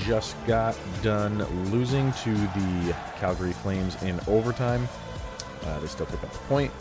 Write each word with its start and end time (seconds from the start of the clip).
just 0.00 0.36
got 0.46 0.76
done 1.02 1.38
losing 1.70 2.12
to 2.12 2.34
the 2.34 2.96
Calgary 3.18 3.52
Flames 3.52 4.00
in 4.02 4.20
overtime. 4.26 4.88
Uh, 5.64 5.78
they 5.80 5.86
still 5.86 6.06
pick 6.06 6.22
up 6.22 6.32
the 6.32 6.38
point. 6.40 6.72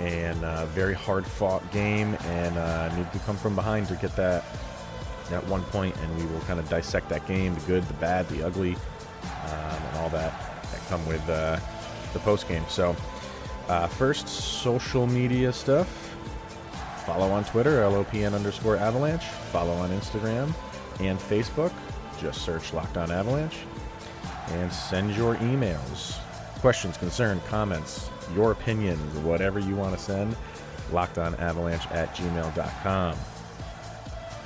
And 0.00 0.42
uh, 0.44 0.66
very 0.66 0.94
hard 0.94 1.26
fought 1.26 1.70
game. 1.72 2.16
And 2.24 2.56
uh, 2.56 2.94
needed 2.96 3.12
to 3.12 3.18
come 3.20 3.36
from 3.36 3.54
behind 3.54 3.88
to 3.88 3.94
get 3.96 4.14
that 4.16 4.44
that 5.30 5.46
one 5.46 5.62
point. 5.64 5.94
point 5.94 6.04
and 6.04 6.18
we 6.18 6.26
will 6.26 6.40
kind 6.42 6.60
of 6.60 6.68
dissect 6.68 7.08
that 7.08 7.26
game 7.26 7.54
the 7.54 7.60
good 7.62 7.82
the 7.84 7.94
bad 7.94 8.28
the 8.28 8.42
ugly 8.42 8.74
um, 8.74 9.82
and 9.88 9.98
all 9.98 10.10
that 10.10 10.32
that 10.70 10.80
come 10.88 11.04
with 11.06 11.26
uh, 11.28 11.58
the 12.12 12.18
post 12.18 12.46
game 12.48 12.64
so 12.68 12.94
uh, 13.68 13.86
first 13.86 14.28
social 14.28 15.06
media 15.06 15.52
stuff. 15.52 15.88
Follow 17.06 17.30
on 17.30 17.44
twitter 17.44 17.80
lopn 17.82 18.34
underscore 18.34 18.76
avalanche. 18.76 19.24
Follow 19.24 19.72
on 19.72 19.90
instagram 19.90 20.52
and 21.00 21.18
facebook 21.18 21.72
just 22.22 22.42
search 22.42 22.72
locked 22.72 22.96
on 22.96 23.10
avalanche 23.10 23.58
and 24.48 24.72
send 24.72 25.14
your 25.16 25.34
emails. 25.36 26.18
Questions 26.60 26.96
concern 26.96 27.40
comments 27.48 28.08
your 28.34 28.52
opinions 28.52 29.18
whatever 29.18 29.58
you 29.58 29.74
want 29.74 29.96
to 29.96 30.02
send 30.02 30.34
lockedonavalanche 30.90 31.90
at 31.92 32.14
gmail.com 32.14 33.16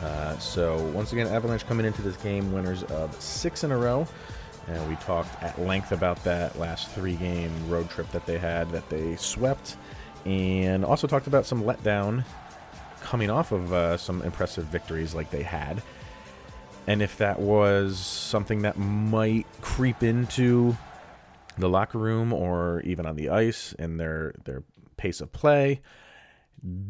uh, 0.03 0.37
so 0.39 0.83
once 0.89 1.13
again, 1.13 1.27
Avalanche 1.27 1.67
coming 1.67 1.87
into 1.87 2.03
this 2.03 2.17
game 2.17 2.53
winners 2.53 2.83
of 2.85 3.19
six 3.21 3.65
in 3.65 3.73
a 3.73 3.77
row, 3.77 4.07
and 4.69 4.89
we 4.89 4.97
talked 4.97 5.43
at 5.43 5.59
length 5.61 5.93
about 5.93 6.23
that 6.25 6.59
last 6.59 6.91
three-game 6.91 7.51
road 7.69 7.89
trip 7.89 8.11
that 8.11 8.27
they 8.27 8.39
had 8.39 8.71
that 8.71 8.89
they 8.91 9.17
swept, 9.17 9.77
and 10.27 10.85
also 10.85 11.07
talked 11.07 11.27
about 11.27 11.47
some 11.47 11.63
letdown 11.63 12.25
coming 13.01 13.31
off 13.31 13.53
of 13.53 13.73
uh, 13.73 13.97
some 13.97 14.21
impressive 14.23 14.65
victories 14.65 15.15
like 15.15 15.31
they 15.31 15.43
had, 15.43 15.83
and 16.87 17.03
if 17.03 17.19
that 17.19 17.41
was 17.41 17.99
something 17.99 18.63
that 18.63 18.79
might 18.79 19.47
creep 19.61 20.03
into 20.03 20.77
the 21.59 21.69
locker 21.69 21.99
room 21.99 22.33
or 22.33 22.81
even 22.83 23.07
on 23.07 23.17
the 23.17 23.29
ice 23.29 23.73
in 23.79 23.97
their 23.97 24.35
their 24.45 24.63
pace 24.97 25.21
of 25.21 25.33
play. 25.33 25.81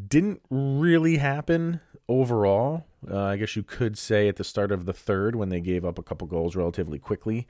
Didn't 0.08 0.42
really 0.48 1.16
happen 1.16 1.80
overall. 2.08 2.86
Uh, 3.10 3.24
I 3.24 3.36
guess 3.36 3.56
you 3.56 3.62
could 3.62 3.98
say 3.98 4.28
at 4.28 4.36
the 4.36 4.44
start 4.44 4.72
of 4.72 4.86
the 4.86 4.92
third 4.92 5.36
when 5.36 5.48
they 5.48 5.60
gave 5.60 5.84
up 5.84 5.98
a 5.98 6.02
couple 6.02 6.26
goals 6.26 6.56
relatively 6.56 6.98
quickly. 6.98 7.46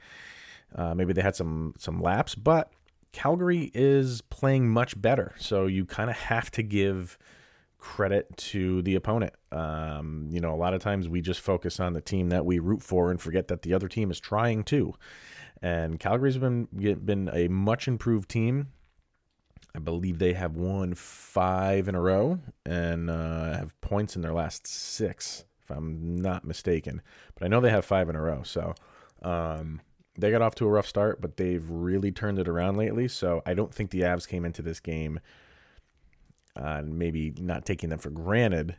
Uh, 0.75 0.93
maybe 0.93 1.13
they 1.13 1.21
had 1.21 1.35
some 1.35 1.73
some 1.77 2.01
laps, 2.01 2.35
but 2.35 2.71
Calgary 3.11 3.71
is 3.73 4.21
playing 4.21 4.69
much 4.69 4.99
better. 4.99 5.33
So 5.37 5.65
you 5.65 5.85
kind 5.85 6.09
of 6.09 6.17
have 6.17 6.51
to 6.51 6.63
give 6.63 7.17
credit 7.77 8.35
to 8.37 8.81
the 8.81 8.95
opponent. 8.95 9.33
Um, 9.51 10.27
you 10.29 10.39
know, 10.39 10.53
a 10.53 10.57
lot 10.57 10.73
of 10.73 10.81
times 10.81 11.07
we 11.07 11.21
just 11.21 11.39
focus 11.39 11.79
on 11.79 11.93
the 11.93 12.01
team 12.01 12.29
that 12.29 12.45
we 12.45 12.59
root 12.59 12.81
for 12.81 13.11
and 13.11 13.19
forget 13.19 13.47
that 13.47 13.61
the 13.61 13.73
other 13.73 13.87
team 13.87 14.11
is 14.11 14.19
trying 14.19 14.63
too. 14.63 14.93
And 15.61 15.99
Calgary's 15.99 16.37
been 16.37 16.67
been 16.71 17.29
a 17.33 17.47
much 17.47 17.87
improved 17.87 18.29
team. 18.29 18.67
I 19.75 19.79
believe 19.79 20.19
they 20.19 20.33
have 20.33 20.55
won 20.55 20.95
five 20.95 21.87
in 21.87 21.95
a 21.95 22.01
row 22.01 22.39
and 22.65 23.09
uh, 23.09 23.53
have 23.53 23.79
points 23.81 24.15
in 24.15 24.21
their 24.21 24.33
last 24.33 24.65
six, 24.65 25.45
if 25.63 25.69
I'm 25.69 26.15
not 26.15 26.45
mistaken. 26.45 27.01
But 27.35 27.45
I 27.45 27.47
know 27.47 27.61
they 27.61 27.69
have 27.69 27.85
five 27.85 28.09
in 28.09 28.15
a 28.15 28.21
row. 28.21 28.41
So 28.43 28.73
um, 29.21 29.81
they 30.17 30.31
got 30.31 30.41
off 30.41 30.55
to 30.55 30.65
a 30.65 30.69
rough 30.69 30.87
start, 30.87 31.21
but 31.21 31.37
they've 31.37 31.67
really 31.69 32.11
turned 32.11 32.39
it 32.39 32.47
around 32.47 32.77
lately. 32.77 33.07
So 33.07 33.43
I 33.45 33.53
don't 33.53 33.73
think 33.73 33.91
the 33.91 34.01
Avs 34.01 34.27
came 34.27 34.45
into 34.45 34.61
this 34.61 34.79
game 34.79 35.19
uh, 36.57 36.81
maybe 36.83 37.33
not 37.39 37.65
taking 37.65 37.89
them 37.89 37.99
for 37.99 38.09
granted. 38.09 38.75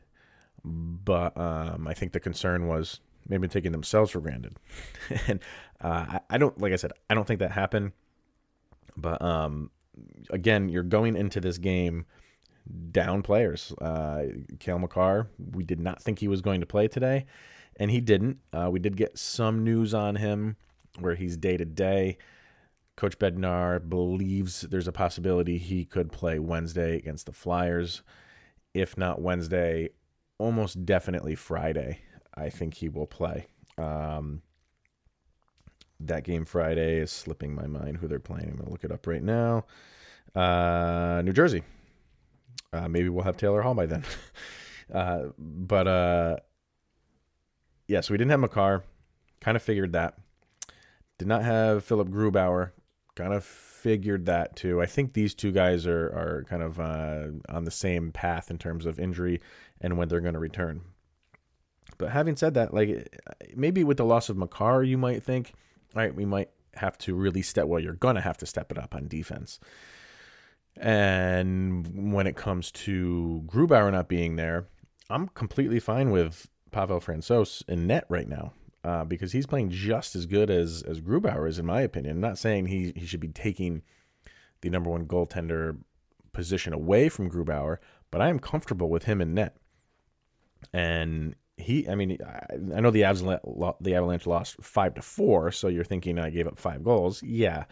But 0.65 1.37
um, 1.37 1.87
I 1.87 1.95
think 1.95 2.13
the 2.13 2.21
concern 2.21 2.67
was 2.67 3.01
maybe 3.29 3.49
taking 3.49 3.73
themselves 3.73 4.11
for 4.11 4.21
granted. 4.21 4.57
and 5.27 5.41
uh, 5.81 6.19
I, 6.29 6.39
don't, 6.39 6.59
like 6.61 6.73
I 6.73 6.77
said, 6.77 6.93
I 7.09 7.15
don't 7.15 7.27
think 7.27 7.41
that 7.41 7.53
happened. 7.53 7.93
But 8.97 9.23
um, 9.23 9.71
again, 10.31 10.69
you're 10.69 10.83
going 10.83 11.17
into 11.17 11.41
this 11.41 11.59
game 11.59 12.07
down 12.91 13.23
players. 13.23 13.73
Uh, 13.81 14.25
Cale 14.59 14.79
Makar, 14.79 15.29
we 15.53 15.63
did 15.65 15.81
not 15.81 16.03
think 16.03 16.19
he 16.19 16.29
was 16.29 16.43
going 16.43 16.61
to 16.61 16.67
play 16.67 16.89
today, 16.89 17.27
and 17.77 17.91
he 17.91 18.01
didn't. 18.01 18.39
Uh, 18.53 18.69
we 18.71 18.79
did 18.79 18.97
get 18.97 19.19
some 19.19 19.65
news 19.65 19.95
on 19.95 20.17
him 20.17 20.57
where 20.99 21.15
he's 21.15 21.37
day 21.37 21.57
to 21.57 21.65
day. 21.65 22.19
Coach 22.97 23.19
Bednar 23.19 23.89
believes 23.89 24.63
there's 24.63 24.89
a 24.89 24.93
possibility 24.93 25.57
he 25.57 25.85
could 25.85 26.11
play 26.11 26.39
Wednesday 26.41 26.97
against 26.97 27.27
the 27.27 27.33
Flyers. 27.33 28.03
If 28.75 28.99
not 28.99 29.23
Wednesday, 29.23 29.91
almost 30.39 30.87
definitely 30.87 31.35
Friday. 31.35 32.01
I 32.35 32.51
think 32.51 32.75
he 32.75 32.89
will 32.89 33.07
play. 33.07 33.47
Um, 33.77 34.43
that 36.01 36.25
game 36.25 36.45
Friday 36.45 36.99
is 36.99 37.11
slipping 37.11 37.55
my 37.55 37.67
mind 37.67 37.97
who 37.97 38.07
they're 38.09 38.21
playing. 38.21 38.49
I'm 38.49 38.57
going 38.57 38.67
to 38.67 38.71
look 38.71 38.85
it 38.85 38.93
up 38.93 39.07
right 39.07 39.23
now. 39.23 39.65
Uh, 40.35 41.23
New 41.25 41.33
Jersey. 41.33 41.63
Uh, 42.73 42.89
maybe 42.89 43.09
we'll 43.09 43.25
have 43.25 43.37
Taylor 43.37 43.63
Hall 43.63 43.75
by 43.75 43.87
then. 43.87 44.05
uh, 44.95 45.25
but 45.39 45.89
uh, 45.89 46.37
yeah, 47.89 48.01
so 48.01 48.13
we 48.13 48.19
didn't 48.19 48.31
have 48.31 48.41
Makar. 48.41 48.85
Kind 49.41 49.57
of 49.57 49.63
figured 49.63 49.93
that. 49.93 50.19
Did 51.19 51.29
not 51.29 51.43
have 51.43 51.85
Philip 51.85 52.09
Grubauer. 52.09 52.71
Kind 53.17 53.33
of 53.33 53.45
figured 53.45 54.27
that 54.27 54.55
too. 54.55 54.81
I 54.81 54.87
think 54.87 55.13
these 55.13 55.35
two 55.35 55.51
guys 55.51 55.87
are 55.87 56.07
are 56.07 56.45
kind 56.49 56.63
of 56.63 56.79
uh, 56.79 57.27
on 57.49 57.65
the 57.65 57.71
same 57.71 58.13
path 58.13 58.51
in 58.51 58.59
terms 58.59 58.87
of 58.87 59.01
injury 59.01 59.41
and 59.81 59.97
when 59.97 60.09
they're 60.09 60.21
going 60.21 60.35
to 60.35 60.41
return. 60.41 60.83
But 61.97 62.11
having 62.11 62.37
said 62.37 62.55
that, 62.55 62.73
like 62.75 63.09
maybe 63.57 63.85
with 63.85 63.97
the 63.97 64.05
loss 64.05 64.29
of 64.29 64.37
Makar, 64.37 64.83
you 64.83 64.99
might 64.99 65.23
think, 65.23 65.53
all 65.95 66.03
right, 66.03 66.15
we 66.15 66.25
might 66.25 66.51
have 66.75 66.99
to 66.99 67.15
really 67.15 67.43
step. 67.43 67.67
Well, 67.67 67.81
you're 67.81 67.95
gonna 67.95 68.21
have 68.21 68.39
to 68.39 68.47
step 68.47 68.71
it 68.71 68.79
up 68.79 68.95
on 68.95 69.09
defense. 69.09 69.59
And 70.77 72.13
when 72.13 72.27
it 72.27 72.37
comes 72.37 72.71
to 72.71 73.43
Grubauer 73.47 73.91
not 73.91 74.09
being 74.09 74.37
there, 74.37 74.69
I'm 75.11 75.29
completely 75.29 75.81
fine 75.81 76.11
with 76.11 76.49
Pavel 76.71 77.01
Francouz 77.01 77.63
in 77.69 77.87
net 77.87 78.05
right 78.09 78.29
now 78.29 78.53
uh, 78.85 79.05
because 79.05 79.33
he's 79.33 79.47
playing 79.47 79.71
just 79.71 80.15
as 80.15 80.27
good 80.27 80.51
as 80.51 80.83
as 80.83 81.01
Grubauer 81.01 81.49
is, 81.49 81.59
in 81.59 81.67
my 81.67 81.81
opinion. 81.81 82.17
I'm 82.17 82.21
not 82.21 82.39
saying 82.39 82.67
he 82.67 82.93
he 82.95 83.07
should 83.07 83.21
be 83.21 83.29
taking 83.29 83.83
the 84.61 84.71
number 84.71 84.91
one 84.91 85.07
goaltender 85.07 85.79
position 86.33 86.73
away 86.73 87.09
from 87.09 87.31
Grubauer, 87.31 87.79
but 88.11 88.21
I 88.21 88.29
am 88.29 88.39
comfortable 88.39 88.89
with 88.89 89.05
him 89.05 89.21
in 89.21 89.35
net. 89.35 89.57
And 90.73 91.35
he, 91.57 91.89
I 91.89 91.95
mean, 91.95 92.19
I 92.75 92.81
know 92.81 92.91
the 92.91 93.03
Avs, 93.03 93.77
the 93.81 93.95
Avalanche 93.95 94.27
lost 94.27 94.57
five 94.63 94.95
to 94.95 95.03
four, 95.03 95.51
so 95.51 95.69
you're 95.69 95.85
thinking 95.85 96.19
I 96.19 96.31
gave 96.31 96.47
up 96.47 96.57
five 96.57 96.85
goals. 96.85 97.23
Yeah, 97.23 97.65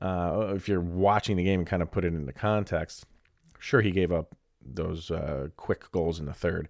uh, 0.00 0.52
if 0.54 0.68
you're 0.68 0.80
watching 0.80 1.36
the 1.36 1.44
game 1.44 1.60
and 1.60 1.66
kind 1.66 1.82
of 1.82 1.90
put 1.90 2.04
it 2.04 2.14
into 2.14 2.32
context, 2.32 3.04
sure 3.58 3.80
he 3.80 3.90
gave 3.90 4.12
up 4.12 4.34
those 4.64 5.10
uh, 5.10 5.48
quick 5.56 5.90
goals 5.92 6.20
in 6.20 6.26
the 6.26 6.34
third, 6.34 6.68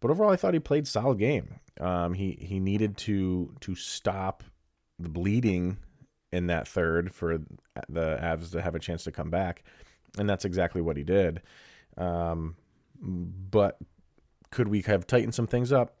but 0.00 0.10
overall 0.10 0.30
I 0.30 0.36
thought 0.36 0.54
he 0.54 0.60
played 0.60 0.86
solid 0.86 1.18
game. 1.18 1.56
Um, 1.80 2.14
he 2.14 2.38
he 2.40 2.60
needed 2.60 2.96
to 2.98 3.54
to 3.60 3.74
stop 3.74 4.44
the 4.98 5.08
bleeding 5.08 5.78
in 6.32 6.46
that 6.46 6.68
third 6.68 7.12
for 7.12 7.38
the 7.88 8.18
Avs 8.22 8.52
to 8.52 8.62
have 8.62 8.74
a 8.74 8.80
chance 8.80 9.04
to 9.04 9.12
come 9.12 9.30
back, 9.30 9.64
and 10.18 10.28
that's 10.28 10.44
exactly 10.44 10.80
what 10.80 10.96
he 10.96 11.02
did. 11.02 11.42
Um, 11.96 12.56
but 13.00 13.78
could 14.54 14.68
we 14.68 14.82
have 14.82 15.06
tightened 15.06 15.34
some 15.34 15.48
things 15.48 15.72
up? 15.72 15.96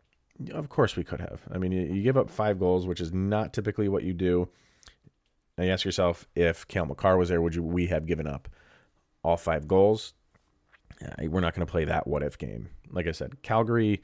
Of 0.52 0.68
course 0.68 0.94
we 0.94 1.02
could 1.02 1.20
have. 1.20 1.42
I 1.52 1.58
mean, 1.58 1.72
you, 1.72 2.02
give 2.02 2.16
up 2.16 2.30
five 2.30 2.58
goals, 2.58 2.86
which 2.86 3.00
is 3.00 3.12
not 3.12 3.52
typically 3.52 3.88
what 3.88 4.04
you 4.04 4.12
do. 4.12 4.48
Now 5.58 5.64
you 5.64 5.70
ask 5.72 5.84
yourself, 5.84 6.26
if 6.36 6.66
Cale 6.68 6.86
Makar 6.86 7.16
was 7.16 7.28
there, 7.28 7.42
would 7.42 7.54
you 7.54 7.62
we 7.62 7.88
have 7.88 8.06
given 8.06 8.26
up 8.26 8.48
all 9.22 9.36
five 9.36 9.68
goals? 9.68 10.14
we're 11.22 11.40
not 11.40 11.54
going 11.54 11.66
to 11.66 11.70
play 11.70 11.84
that 11.84 12.06
what 12.06 12.22
if 12.22 12.38
game. 12.38 12.68
Like 12.90 13.08
I 13.08 13.12
said, 13.12 13.42
Calgary 13.42 14.00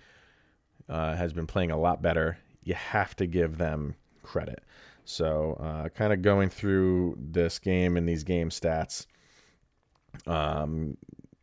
uh, 0.88 1.14
has 1.14 1.32
been 1.32 1.46
playing 1.46 1.70
a 1.70 1.78
lot 1.78 2.02
better. 2.02 2.36
You 2.64 2.74
have 2.74 3.14
to 3.16 3.26
give 3.26 3.56
them 3.56 3.94
credit. 4.22 4.64
So, 5.04 5.56
uh, 5.60 5.88
kind 5.90 6.12
of 6.12 6.20
going 6.20 6.50
through 6.50 7.16
this 7.18 7.58
game 7.60 7.96
and 7.96 8.08
these 8.08 8.24
game 8.24 8.50
stats. 8.50 9.06
Um, 10.26 10.96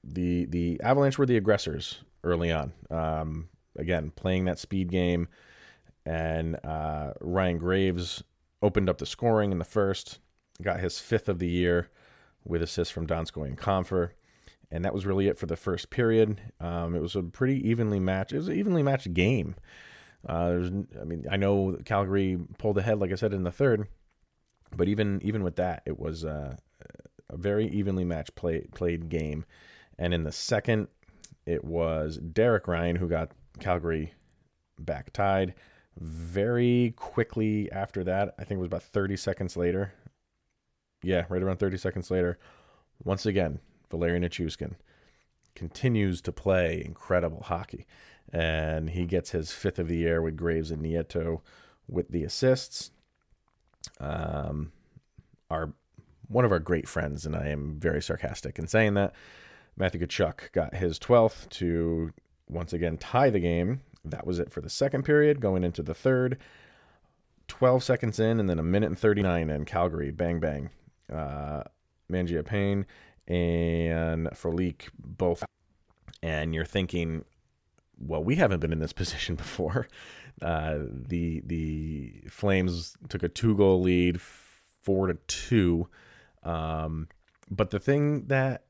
the 0.03 0.45
the 0.45 0.79
Avalanche 0.83 1.17
were 1.17 1.25
the 1.25 1.37
aggressors 1.37 2.03
early 2.27 2.51
on. 2.51 2.73
Um, 2.89 3.49
again, 3.77 4.11
playing 4.15 4.45
that 4.45 4.59
speed 4.59 4.91
game, 4.91 5.27
and 6.05 6.57
uh, 6.63 7.13
Ryan 7.21 7.57
Graves 7.57 8.23
opened 8.61 8.89
up 8.89 8.97
the 8.97 9.05
scoring 9.05 9.51
in 9.51 9.59
the 9.59 9.65
first, 9.65 10.19
got 10.61 10.79
his 10.79 10.99
fifth 10.99 11.29
of 11.29 11.39
the 11.39 11.49
year 11.49 11.89
with 12.45 12.61
assists 12.61 12.91
from 12.91 13.07
Donskoi 13.07 13.47
and 13.47 13.57
Compher. 13.57 14.11
And 14.69 14.83
that 14.83 14.93
was 14.93 15.05
really 15.05 15.27
it 15.27 15.37
for 15.37 15.45
the 15.45 15.55
first 15.55 15.89
period. 15.89 16.41
Um, 16.59 16.93
it 16.93 17.01
was 17.01 17.15
a 17.15 17.23
pretty 17.23 17.67
evenly 17.67 17.99
matched. 17.99 18.33
It 18.33 18.37
was 18.37 18.49
an 18.49 18.57
evenly 18.57 18.83
matched 18.83 19.13
game. 19.13 19.55
Uh, 20.27 20.59
I 20.99 21.03
mean, 21.05 21.25
I 21.31 21.37
know 21.37 21.77
Calgary 21.85 22.37
pulled 22.57 22.77
ahead, 22.77 22.99
like 22.99 23.11
I 23.11 23.15
said, 23.15 23.33
in 23.33 23.43
the 23.43 23.51
third, 23.51 23.87
but 24.75 24.89
even 24.89 25.21
even 25.23 25.43
with 25.43 25.55
that, 25.55 25.83
it 25.85 25.97
was 25.97 26.25
uh, 26.25 26.57
a 27.29 27.37
very 27.37 27.67
evenly 27.67 28.03
matched 28.03 28.35
play, 28.35 28.67
played 28.73 29.09
game. 29.09 29.45
And 29.97 30.13
in 30.13 30.23
the 30.23 30.31
second, 30.31 30.87
it 31.47 31.63
was 31.63 32.17
Derek 32.17 32.67
Ryan 32.67 32.97
who 32.97 33.07
got 33.07 33.31
Calgary 33.59 34.13
back 34.77 35.13
tied. 35.13 35.55
Very 35.99 36.93
quickly 36.97 37.71
after 37.71 38.03
that, 38.03 38.35
I 38.37 38.43
think 38.43 38.57
it 38.57 38.61
was 38.61 38.67
about 38.67 38.83
30 38.83 39.15
seconds 39.15 39.55
later. 39.55 39.93
Yeah, 41.01 41.25
right 41.29 41.41
around 41.41 41.57
30 41.57 41.77
seconds 41.77 42.11
later. 42.11 42.37
Once 43.03 43.25
again, 43.25 43.59
Valeri 43.89 44.19
Nichushkin 44.19 44.75
continues 45.55 46.21
to 46.21 46.31
play 46.33 46.83
incredible 46.85 47.43
hockey. 47.43 47.87
And 48.31 48.89
he 48.89 49.05
gets 49.05 49.31
his 49.31 49.53
fifth 49.53 49.79
of 49.79 49.87
the 49.87 49.97
year 49.97 50.21
with 50.21 50.35
Graves 50.35 50.69
and 50.69 50.83
Nieto 50.83 51.41
with 51.87 52.09
the 52.09 52.25
assists. 52.25 52.91
Um, 54.01 54.73
our 55.49 55.73
one 56.27 56.43
of 56.43 56.51
our 56.51 56.59
great 56.59 56.89
friends, 56.89 57.25
and 57.25 57.37
I 57.37 57.47
am 57.47 57.79
very 57.79 58.01
sarcastic 58.01 58.59
in 58.59 58.67
saying 58.67 58.95
that. 58.95 59.13
Matthew 59.77 60.01
Tkachuk 60.01 60.51
got 60.51 60.75
his 60.75 60.97
12th 60.97 61.49
to 61.49 62.11
once 62.49 62.73
again 62.73 62.97
tie 62.97 63.29
the 63.29 63.39
game. 63.39 63.81
That 64.03 64.25
was 64.25 64.39
it 64.39 64.51
for 64.51 64.61
the 64.61 64.69
second 64.69 65.03
period. 65.03 65.39
Going 65.39 65.63
into 65.63 65.83
the 65.83 65.93
third, 65.93 66.39
12 67.47 67.83
seconds 67.83 68.19
in, 68.19 68.39
and 68.39 68.49
then 68.49 68.59
a 68.59 68.63
minute 68.63 68.87
and 68.87 68.97
39 68.97 69.49
in 69.49 69.65
Calgary. 69.65 70.11
Bang, 70.11 70.39
bang. 70.39 70.69
Uh, 71.11 71.63
Mangiapane 72.11 72.85
and 73.27 74.27
Frolik 74.29 74.89
both. 74.97 75.43
And 76.23 76.55
you're 76.55 76.65
thinking, 76.65 77.25
well, 77.99 78.23
we 78.23 78.35
haven't 78.35 78.59
been 78.59 78.73
in 78.73 78.79
this 78.79 78.93
position 78.93 79.35
before. 79.35 79.87
Uh, 80.41 80.79
the 80.89 81.41
the 81.45 82.23
Flames 82.29 82.95
took 83.09 83.23
a 83.23 83.29
two 83.29 83.55
goal 83.55 83.81
lead, 83.81 84.21
four 84.21 85.07
to 85.07 85.15
two. 85.27 85.87
Um, 86.43 87.07
but 87.49 87.71
the 87.71 87.79
thing 87.79 88.27
that 88.27 88.66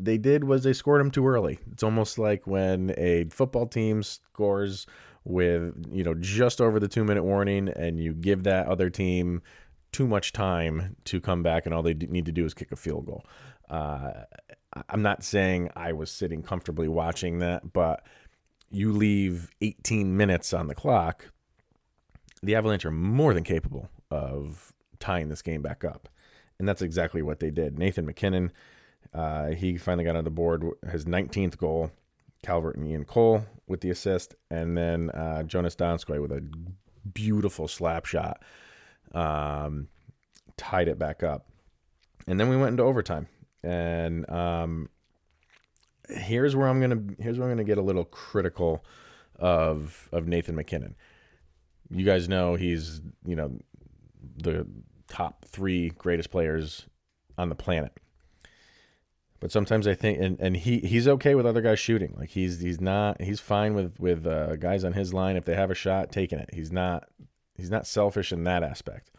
they 0.00 0.18
did 0.18 0.44
was 0.44 0.62
they 0.62 0.72
scored 0.72 1.00
them 1.00 1.10
too 1.10 1.26
early. 1.26 1.58
It's 1.72 1.82
almost 1.82 2.18
like 2.18 2.46
when 2.46 2.94
a 2.96 3.24
football 3.30 3.66
team 3.66 4.02
scores 4.02 4.86
with 5.24 5.74
you 5.90 6.04
know 6.04 6.14
just 6.14 6.60
over 6.60 6.80
the 6.80 6.88
two 6.88 7.04
minute 7.04 7.24
warning, 7.24 7.68
and 7.68 7.98
you 7.98 8.14
give 8.14 8.44
that 8.44 8.66
other 8.66 8.90
team 8.90 9.42
too 9.92 10.06
much 10.06 10.32
time 10.32 10.96
to 11.04 11.20
come 11.20 11.42
back, 11.42 11.66
and 11.66 11.74
all 11.74 11.82
they 11.82 11.94
need 11.94 12.26
to 12.26 12.32
do 12.32 12.44
is 12.44 12.54
kick 12.54 12.72
a 12.72 12.76
field 12.76 13.06
goal. 13.06 13.24
Uh, 13.68 14.24
I'm 14.88 15.02
not 15.02 15.22
saying 15.22 15.70
I 15.76 15.92
was 15.92 16.10
sitting 16.10 16.42
comfortably 16.42 16.88
watching 16.88 17.38
that, 17.38 17.72
but 17.72 18.04
you 18.70 18.92
leave 18.92 19.50
18 19.60 20.16
minutes 20.16 20.52
on 20.52 20.66
the 20.68 20.74
clock, 20.74 21.30
the 22.42 22.54
Avalanche 22.54 22.84
are 22.84 22.90
more 22.90 23.34
than 23.34 23.44
capable 23.44 23.88
of 24.10 24.72
tying 25.00 25.28
this 25.28 25.42
game 25.42 25.62
back 25.62 25.84
up. 25.84 26.08
And 26.58 26.68
that's 26.68 26.82
exactly 26.82 27.22
what 27.22 27.40
they 27.40 27.50
did. 27.50 27.78
Nathan 27.78 28.04
MacKinnon, 28.04 28.52
uh, 29.14 29.48
he 29.48 29.76
finally 29.76 30.04
got 30.04 30.16
on 30.16 30.24
the 30.24 30.30
board, 30.30 30.64
his 30.90 31.04
19th 31.04 31.56
goal. 31.56 31.90
Calvert 32.42 32.76
and 32.76 32.86
Ian 32.86 33.04
Cole 33.04 33.44
with 33.66 33.80
the 33.80 33.90
assist. 33.90 34.34
And 34.50 34.76
then 34.76 35.10
uh, 35.10 35.42
Joonas 35.46 35.76
Donskoi 35.76 36.22
with 36.22 36.32
a 36.32 36.42
beautiful 37.12 37.68
slap 37.68 38.06
shot 38.06 38.42
um, 39.12 39.88
tied 40.56 40.88
it 40.88 40.98
back 40.98 41.22
up. 41.22 41.46
And 42.26 42.38
then 42.38 42.48
we 42.48 42.56
went 42.56 42.72
into 42.72 42.82
overtime. 42.82 43.26
And 43.62 44.28
um, 44.30 44.88
here's 46.08 46.54
where 46.54 46.68
I'm 46.68 46.80
gonna 46.80 47.02
here's 47.18 47.38
where 47.38 47.48
I'm 47.48 47.54
gonna 47.54 47.64
get 47.64 47.78
a 47.78 47.82
little 47.82 48.04
critical 48.04 48.84
of 49.36 50.08
of 50.12 50.28
Nathan 50.28 50.54
MacKinnon. 50.54 50.94
You 51.90 52.04
guys 52.04 52.28
know 52.28 52.54
he's 52.54 53.00
you 53.24 53.34
know 53.34 53.58
the 54.36 54.66
top 55.08 55.44
three 55.46 55.90
greatest 55.90 56.30
players 56.30 56.86
on 57.36 57.48
the 57.48 57.54
planet. 57.54 57.92
But 59.40 59.52
sometimes 59.52 59.86
I 59.86 59.94
think, 59.94 60.20
and, 60.20 60.40
and 60.40 60.56
he 60.56 60.78
he's 60.80 61.06
okay 61.06 61.34
with 61.34 61.46
other 61.46 61.60
guys 61.60 61.78
shooting. 61.78 62.14
Like 62.18 62.30
he's 62.30 62.60
he's 62.60 62.80
not 62.80 63.20
he's 63.20 63.40
fine 63.40 63.74
with 63.74 63.98
with 64.00 64.26
uh, 64.26 64.56
guys 64.56 64.84
on 64.84 64.92
his 64.92 65.14
line 65.14 65.36
if 65.36 65.44
they 65.44 65.54
have 65.54 65.70
a 65.70 65.74
shot, 65.74 66.10
taking 66.10 66.38
it. 66.38 66.50
He's 66.52 66.72
not 66.72 67.08
he's 67.54 67.70
not 67.70 67.86
selfish 67.86 68.32
in 68.32 68.44
that 68.44 68.62
aspect. 68.62 69.10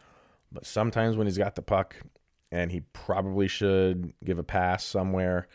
But 0.52 0.66
sometimes 0.66 1.16
when 1.16 1.26
he's 1.26 1.38
got 1.38 1.54
the 1.54 1.62
puck 1.62 1.96
and 2.50 2.70
he 2.70 2.80
probably 2.92 3.48
should 3.48 4.12
give 4.24 4.38
a 4.38 4.42
pass 4.42 4.84
somewhere, 4.84 5.46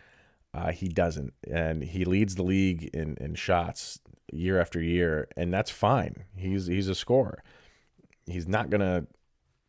uh, 0.53 0.71
he 0.71 0.87
doesn't, 0.87 1.33
and 1.49 1.83
he 1.83 2.05
leads 2.05 2.35
the 2.35 2.43
league 2.43 2.89
in, 2.93 3.17
in 3.19 3.35
shots 3.35 3.99
year 4.31 4.59
after 4.59 4.81
year, 4.81 5.27
and 5.35 5.53
that's 5.53 5.69
fine. 5.69 6.23
He's 6.35 6.67
he's 6.67 6.87
a 6.87 6.95
scorer. 6.95 7.43
He's 8.25 8.47
not 8.47 8.69
gonna 8.69 9.05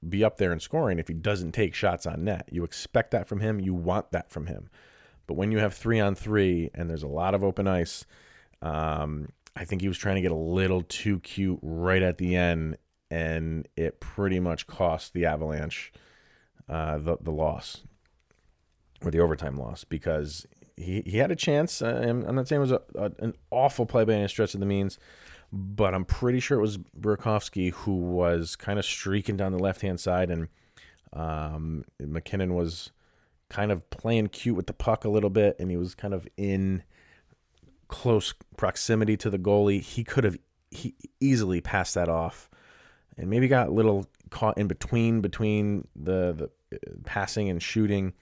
be 0.08 0.24
up 0.24 0.36
there 0.38 0.52
in 0.52 0.60
scoring 0.60 0.98
if 0.98 1.08
he 1.08 1.14
doesn't 1.14 1.52
take 1.52 1.74
shots 1.74 2.06
on 2.06 2.24
net. 2.24 2.48
You 2.50 2.64
expect 2.64 3.10
that 3.10 3.28
from 3.28 3.40
him. 3.40 3.60
You 3.60 3.74
want 3.74 4.12
that 4.12 4.30
from 4.30 4.46
him. 4.46 4.70
But 5.26 5.34
when 5.34 5.50
you 5.50 5.58
have 5.58 5.74
three 5.74 6.00
on 6.00 6.14
three 6.14 6.70
and 6.74 6.88
there's 6.88 7.02
a 7.02 7.08
lot 7.08 7.34
of 7.34 7.42
open 7.42 7.66
ice, 7.66 8.04
um, 8.62 9.30
I 9.56 9.64
think 9.64 9.82
he 9.82 9.88
was 9.88 9.98
trying 9.98 10.16
to 10.16 10.20
get 10.20 10.30
a 10.30 10.36
little 10.36 10.82
too 10.82 11.20
cute 11.20 11.58
right 11.62 12.02
at 12.02 12.18
the 12.18 12.36
end, 12.36 12.76
and 13.10 13.66
it 13.76 14.00
pretty 14.00 14.38
much 14.38 14.66
cost 14.66 15.12
the 15.12 15.26
Avalanche 15.26 15.92
uh, 16.68 16.98
the 16.98 17.16
the 17.20 17.30
loss 17.30 17.82
or 19.04 19.10
the 19.10 19.20
overtime 19.20 19.56
loss 19.56 19.84
because 19.84 20.46
he, 20.76 21.02
he 21.06 21.18
had 21.18 21.30
a 21.30 21.36
chance. 21.36 21.80
Uh, 21.80 22.04
I'm 22.06 22.34
not 22.34 22.48
saying 22.48 22.60
it 22.60 22.68
was 22.68 22.72
a, 22.72 22.82
a, 22.94 23.12
an 23.18 23.34
awful 23.50 23.86
play 23.86 24.04
by 24.04 24.14
any 24.14 24.28
stretch 24.28 24.54
of 24.54 24.60
the 24.60 24.66
means, 24.66 24.98
but 25.56 25.94
I'm 25.94 26.04
pretty 26.04 26.40
sure 26.40 26.58
it 26.58 26.62
was 26.62 26.78
Burakovsky 26.78 27.72
who 27.72 27.94
was 27.94 28.56
kind 28.56 28.78
of 28.78 28.84
streaking 28.84 29.36
down 29.36 29.52
the 29.52 29.58
left 29.58 29.80
hand 29.80 29.98
side, 29.98 30.30
and 30.30 30.48
um, 31.12 31.84
MacKinnon 31.98 32.54
was 32.54 32.90
kind 33.48 33.72
of 33.72 33.88
playing 33.90 34.28
cute 34.28 34.56
with 34.56 34.66
the 34.66 34.72
puck 34.72 35.04
a 35.04 35.08
little 35.08 35.30
bit, 35.30 35.56
and 35.58 35.70
he 35.70 35.76
was 35.76 35.94
kind 35.94 36.14
of 36.14 36.28
in 36.36 36.82
close 37.88 38.34
proximity 38.56 39.16
to 39.16 39.30
the 39.30 39.38
goalie. 39.38 39.80
He 39.80 40.04
could 40.04 40.24
have 40.24 40.36
he 40.70 40.94
easily 41.20 41.60
passed 41.60 41.94
that 41.94 42.08
off, 42.08 42.50
and 43.16 43.30
maybe 43.30 43.48
got 43.48 43.68
a 43.68 43.72
little 43.72 44.06
caught 44.30 44.58
in 44.58 44.66
between 44.66 45.20
between 45.20 45.88
the 45.96 46.50
the 46.70 46.76
uh, 46.76 46.78
passing 47.04 47.48
and 47.48 47.62
shooting 47.62 48.12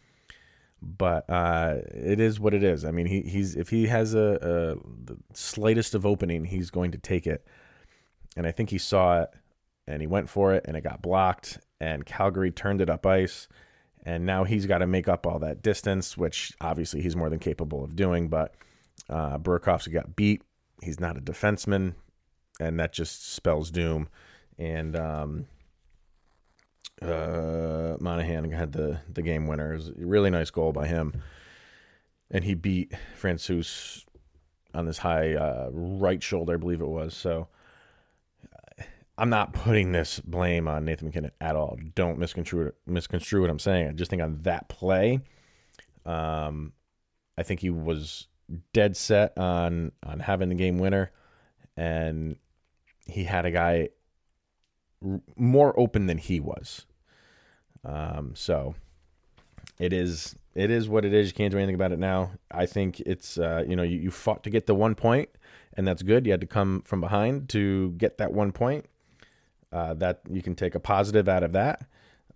but 0.85 1.29
uh, 1.31 1.79
it 1.93 2.21
is 2.21 2.39
what 2.39 2.55
it 2.55 2.63
is. 2.63 2.85
I 2.85 2.91
mean, 2.91 3.07
he, 3.07 3.23
he's 3.23 3.57
if 3.57 3.71
he 3.71 3.87
has 3.87 4.15
a, 4.15 4.39
a, 4.41 4.75
the 5.05 5.17
slightest 5.33 5.95
of 5.95 6.05
opening, 6.05 6.45
he's 6.45 6.71
going 6.71 6.91
to 6.93 6.99
take 6.99 7.27
it. 7.27 7.47
And 8.37 8.47
I 8.47 8.53
think 8.53 8.71
he 8.71 8.79
saw 8.79 9.23
it, 9.23 9.31
and 9.87 10.01
he 10.01 10.07
went 10.07 10.29
for 10.29 10.55
it, 10.55 10.65
and 10.67 10.77
it 10.77 10.83
got 10.83 11.03
blocked. 11.03 11.59
And 11.81 12.05
Calgary 12.05 12.51
turned 12.51 12.81
it 12.81 12.91
up 12.91 13.07
ice, 13.07 13.49
and 14.05 14.27
now 14.27 14.45
he's 14.45 14.67
got 14.67 14.79
to 14.79 14.87
make 14.87 15.09
up 15.09 15.27
all 15.27 15.39
that 15.41 15.63
distance, 15.63 16.17
which 16.17 16.53
obviously 16.61 17.01
he's 17.01 17.17
more 17.17 17.31
than 17.31 17.39
capable 17.39 17.85
of 17.85 17.97
doing. 17.97 18.29
But 18.29 18.55
uh, 19.09 19.39
Burakovsky 19.39 19.93
got 19.93 20.17
beat. 20.17 20.43
He's 20.83 21.01
not 21.01 21.17
a 21.17 21.21
defenseman, 21.21 21.95
and 22.61 22.79
that 22.81 22.93
just 22.93 23.33
spells 23.33 23.71
doom. 23.71 24.09
And 24.59 24.97
um, 24.97 25.47
uh, 27.05 27.97
Monahan 28.01 28.51
had 28.51 28.73
the 28.73 29.01
the 29.13 29.23
game 29.23 29.47
winner. 29.47 29.73
It 29.73 29.77
was 29.77 29.89
a 29.89 29.95
really 29.97 30.31
nice 30.31 30.51
goal 30.51 30.73
by 30.73 30.87
him, 30.87 31.23
and 32.31 32.45
he 32.45 32.55
beat 32.55 32.93
Francouz 33.21 34.05
on 34.75 34.87
this 34.87 34.99
high 34.99 35.35
uh, 35.35 35.69
right 35.73 36.23
shoulder, 36.23 36.55
I 36.55 36.57
believe 36.57 36.81
it 36.81 36.89
was. 36.89 37.15
So 37.15 37.49
I'm 39.17 39.31
not 39.31 39.53
putting 39.53 39.93
this 39.93 40.21
blame 40.21 40.67
on 40.67 40.85
Nathan 40.85 41.07
MacKinnon 41.07 41.31
at 41.41 41.55
all. 41.55 41.79
Don't 41.95 42.19
misconstrue 42.19 42.73
misconstrue 42.87 43.41
what 43.41 43.51
I'm 43.51 43.59
saying. 43.59 43.89
I 43.89 43.93
just 43.93 44.11
think 44.11 44.23
on 44.23 44.41
that 44.43 44.69
play, 44.69 45.21
um, 46.05 46.73
I 47.39 47.45
think 47.45 47.61
he 47.61 47.71
was 47.71 48.27
dead 48.73 48.97
set 48.97 49.39
on 49.39 49.93
on 50.03 50.19
having 50.21 50.49
the 50.49 50.55
game 50.57 50.79
winner, 50.79 51.13
and 51.77 52.37
he 53.07 53.25
had 53.25 53.47
a 53.47 53.51
guy 53.51 53.91
more 55.37 55.79
open 55.79 56.07
than 56.07 56.19
he 56.19 56.41
was. 56.41 56.87
Um, 57.85 58.33
so 58.35 58.75
it 59.79 59.93
is 59.93 60.37
it 60.55 60.71
is 60.71 60.89
what 60.89 61.05
it 61.05 61.13
is. 61.13 61.29
You 61.29 61.35
can't 61.35 61.51
do 61.51 61.59
anything 61.59 61.75
about 61.75 61.93
it 61.93 61.99
now. 61.99 62.33
I 62.51 62.67
think 62.67 63.01
it's 63.01 63.39
uh, 63.39 63.65
you 63.67 63.77
know 63.77 63.83
you, 63.83 63.99
you 63.99 64.11
fought 64.11 64.45
to 64.45 64.51
get 64.51 64.67
the 64.67 64.75
one 64.75 64.95
point, 64.95 65.29
and 65.77 65.87
that's 65.87 66.03
good. 66.03 66.27
You 66.27 66.33
had 66.33 66.41
to 66.41 66.47
come 66.47 66.83
from 66.83 67.01
behind 67.01 67.49
to 67.51 67.91
get 67.93 68.19
that 68.19 68.33
one 68.33 68.53
point. 68.53 68.87
Uh, 69.73 69.93
that 69.95 70.21
you 70.31 70.41
can 70.41 70.55
take 70.55 70.77
a 70.77 70.81
positive 70.81 71.29
out 71.29 71.43
of 71.43 71.53
that. 71.53 71.85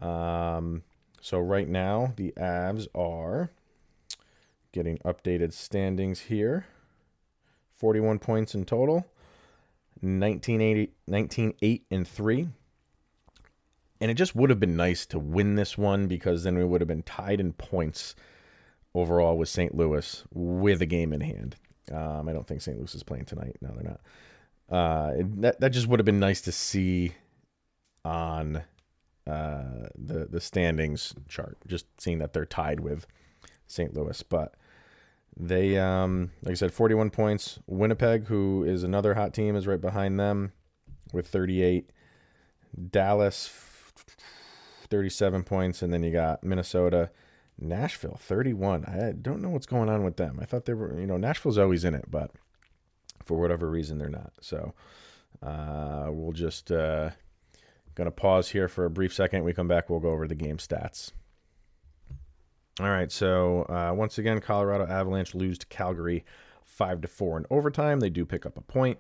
Um, 0.00 0.82
so 1.20 1.38
right 1.38 1.68
now 1.68 2.12
the 2.16 2.32
Avs 2.36 2.88
are 2.96 3.52
getting 4.72 4.98
updated 4.98 5.52
standings 5.52 6.20
here. 6.20 6.66
41 7.76 8.18
points 8.18 8.56
in 8.56 8.64
total. 8.64 9.06
1980, 10.00 10.92
19 11.06 11.54
8 11.62 11.86
and 11.90 12.08
3 12.08 12.48
and 14.00 14.10
it 14.10 14.14
just 14.14 14.34
would 14.36 14.50
have 14.50 14.60
been 14.60 14.76
nice 14.76 15.06
to 15.06 15.18
win 15.18 15.54
this 15.56 15.76
one 15.78 16.06
because 16.06 16.44
then 16.44 16.56
we 16.56 16.64
would 16.64 16.80
have 16.80 16.88
been 16.88 17.02
tied 17.02 17.40
in 17.40 17.52
points 17.52 18.14
overall 18.94 19.36
with 19.36 19.48
St. 19.48 19.74
Louis 19.74 20.24
with 20.32 20.80
a 20.82 20.86
game 20.86 21.12
in 21.12 21.20
hand. 21.20 21.56
Um, 21.92 22.28
I 22.28 22.32
don't 22.32 22.46
think 22.46 22.60
St. 22.62 22.76
Louis 22.78 22.94
is 22.94 23.02
playing 23.02 23.24
tonight. 23.24 23.56
No, 23.60 23.70
they're 23.74 23.84
not. 23.84 24.76
uh, 24.76 25.14
that 25.38 25.60
that 25.60 25.70
just 25.70 25.86
would 25.88 25.98
have 26.00 26.06
been 26.06 26.20
nice 26.20 26.40
to 26.42 26.52
see 26.52 27.12
on 28.04 28.62
uh, 29.26 29.88
the 29.94 30.26
the 30.30 30.40
standings 30.40 31.14
chart. 31.28 31.56
Just 31.66 31.86
seeing 31.98 32.18
that 32.18 32.32
they're 32.32 32.46
tied 32.46 32.80
with 32.80 33.06
St. 33.66 33.94
Louis, 33.94 34.22
but 34.22 34.54
they, 35.40 35.78
um, 35.78 36.32
like 36.42 36.52
I 36.52 36.54
said, 36.54 36.72
41 36.72 37.10
points. 37.10 37.58
Winnipeg, 37.66 38.26
who 38.26 38.64
is 38.64 38.82
another 38.82 39.14
hot 39.14 39.32
team, 39.32 39.54
is 39.56 39.66
right 39.66 39.80
behind 39.80 40.18
them 40.18 40.52
with 41.12 41.28
38. 41.28 41.90
Dallas, 42.90 43.46
37 44.90 45.44
points, 45.44 45.82
and 45.82 45.92
then 45.92 46.02
you 46.02 46.12
got 46.12 46.44
Minnesota. 46.44 47.10
Nashville, 47.60 48.18
31. 48.20 48.84
I 48.84 49.12
don't 49.20 49.42
know 49.42 49.48
what's 49.48 49.66
going 49.66 49.88
on 49.88 50.04
with 50.04 50.16
them. 50.16 50.38
I 50.40 50.44
thought 50.44 50.64
they 50.64 50.74
were, 50.74 50.98
you 50.98 51.06
know, 51.06 51.16
Nashville's 51.16 51.58
always 51.58 51.84
in 51.84 51.94
it, 51.94 52.04
but 52.08 52.30
for 53.24 53.38
whatever 53.38 53.68
reason, 53.68 53.98
they're 53.98 54.08
not. 54.08 54.32
So 54.40 54.74
uh, 55.42 56.06
we'll 56.10 56.32
just 56.32 56.70
uh, 56.70 57.10
gonna 57.94 58.10
pause 58.10 58.50
here 58.50 58.68
for 58.68 58.84
a 58.84 58.90
brief 58.90 59.12
second. 59.12 59.44
We 59.44 59.52
come 59.52 59.68
back, 59.68 59.90
we'll 59.90 60.00
go 60.00 60.10
over 60.10 60.28
the 60.28 60.34
game 60.34 60.58
stats. 60.58 61.10
All 62.80 62.90
right, 62.90 63.10
so 63.10 63.62
uh, 63.62 63.92
once 63.94 64.18
again, 64.18 64.40
Colorado 64.40 64.86
Avalanche 64.86 65.34
lose 65.34 65.58
to 65.58 65.66
Calgary 65.66 66.24
five 66.64 67.00
to 67.00 67.08
four 67.08 67.36
in 67.36 67.44
overtime. 67.50 67.98
They 67.98 68.10
do 68.10 68.24
pick 68.24 68.46
up 68.46 68.56
a 68.56 68.60
point. 68.60 68.98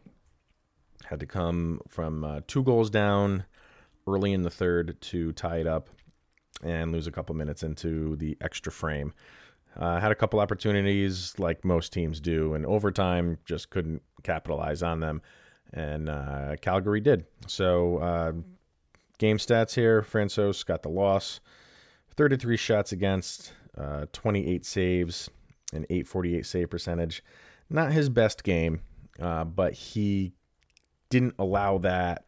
Had 1.04 1.20
to 1.20 1.26
come 1.26 1.80
from 1.86 2.24
uh, 2.24 2.40
two 2.48 2.64
goals 2.64 2.90
down 2.90 3.44
early 4.08 4.32
in 4.32 4.42
the 4.42 4.50
third 4.50 5.00
to 5.00 5.32
tie 5.32 5.58
it 5.58 5.66
up 5.66 5.90
and 6.62 6.92
lose 6.92 7.06
a 7.06 7.12
couple 7.12 7.34
minutes 7.34 7.62
into 7.62 8.16
the 8.16 8.36
extra 8.40 8.72
frame. 8.72 9.12
Uh, 9.76 10.00
had 10.00 10.10
a 10.10 10.14
couple 10.14 10.40
opportunities 10.40 11.34
like 11.38 11.64
most 11.64 11.92
teams 11.92 12.20
do, 12.20 12.54
and 12.54 12.66
overtime 12.66 13.38
just 13.44 13.70
couldn't 13.70 14.02
capitalize 14.22 14.82
on 14.82 15.00
them. 15.00 15.22
And 15.72 16.08
uh, 16.08 16.56
Calgary 16.60 17.00
did. 17.00 17.26
So, 17.46 17.98
uh, 17.98 18.32
game 19.18 19.36
stats 19.36 19.74
here 19.74 20.02
Francouz 20.02 20.64
got 20.64 20.82
the 20.82 20.88
loss 20.88 21.40
33 22.16 22.56
shots 22.56 22.92
against, 22.92 23.52
uh, 23.76 24.06
28 24.12 24.64
saves, 24.64 25.30
an 25.72 25.84
848 25.90 26.46
save 26.46 26.70
percentage. 26.70 27.22
Not 27.70 27.92
his 27.92 28.08
best 28.08 28.42
game, 28.42 28.80
uh, 29.20 29.44
but 29.44 29.74
he 29.74 30.32
didn't 31.10 31.34
allow 31.38 31.78
that 31.78 32.24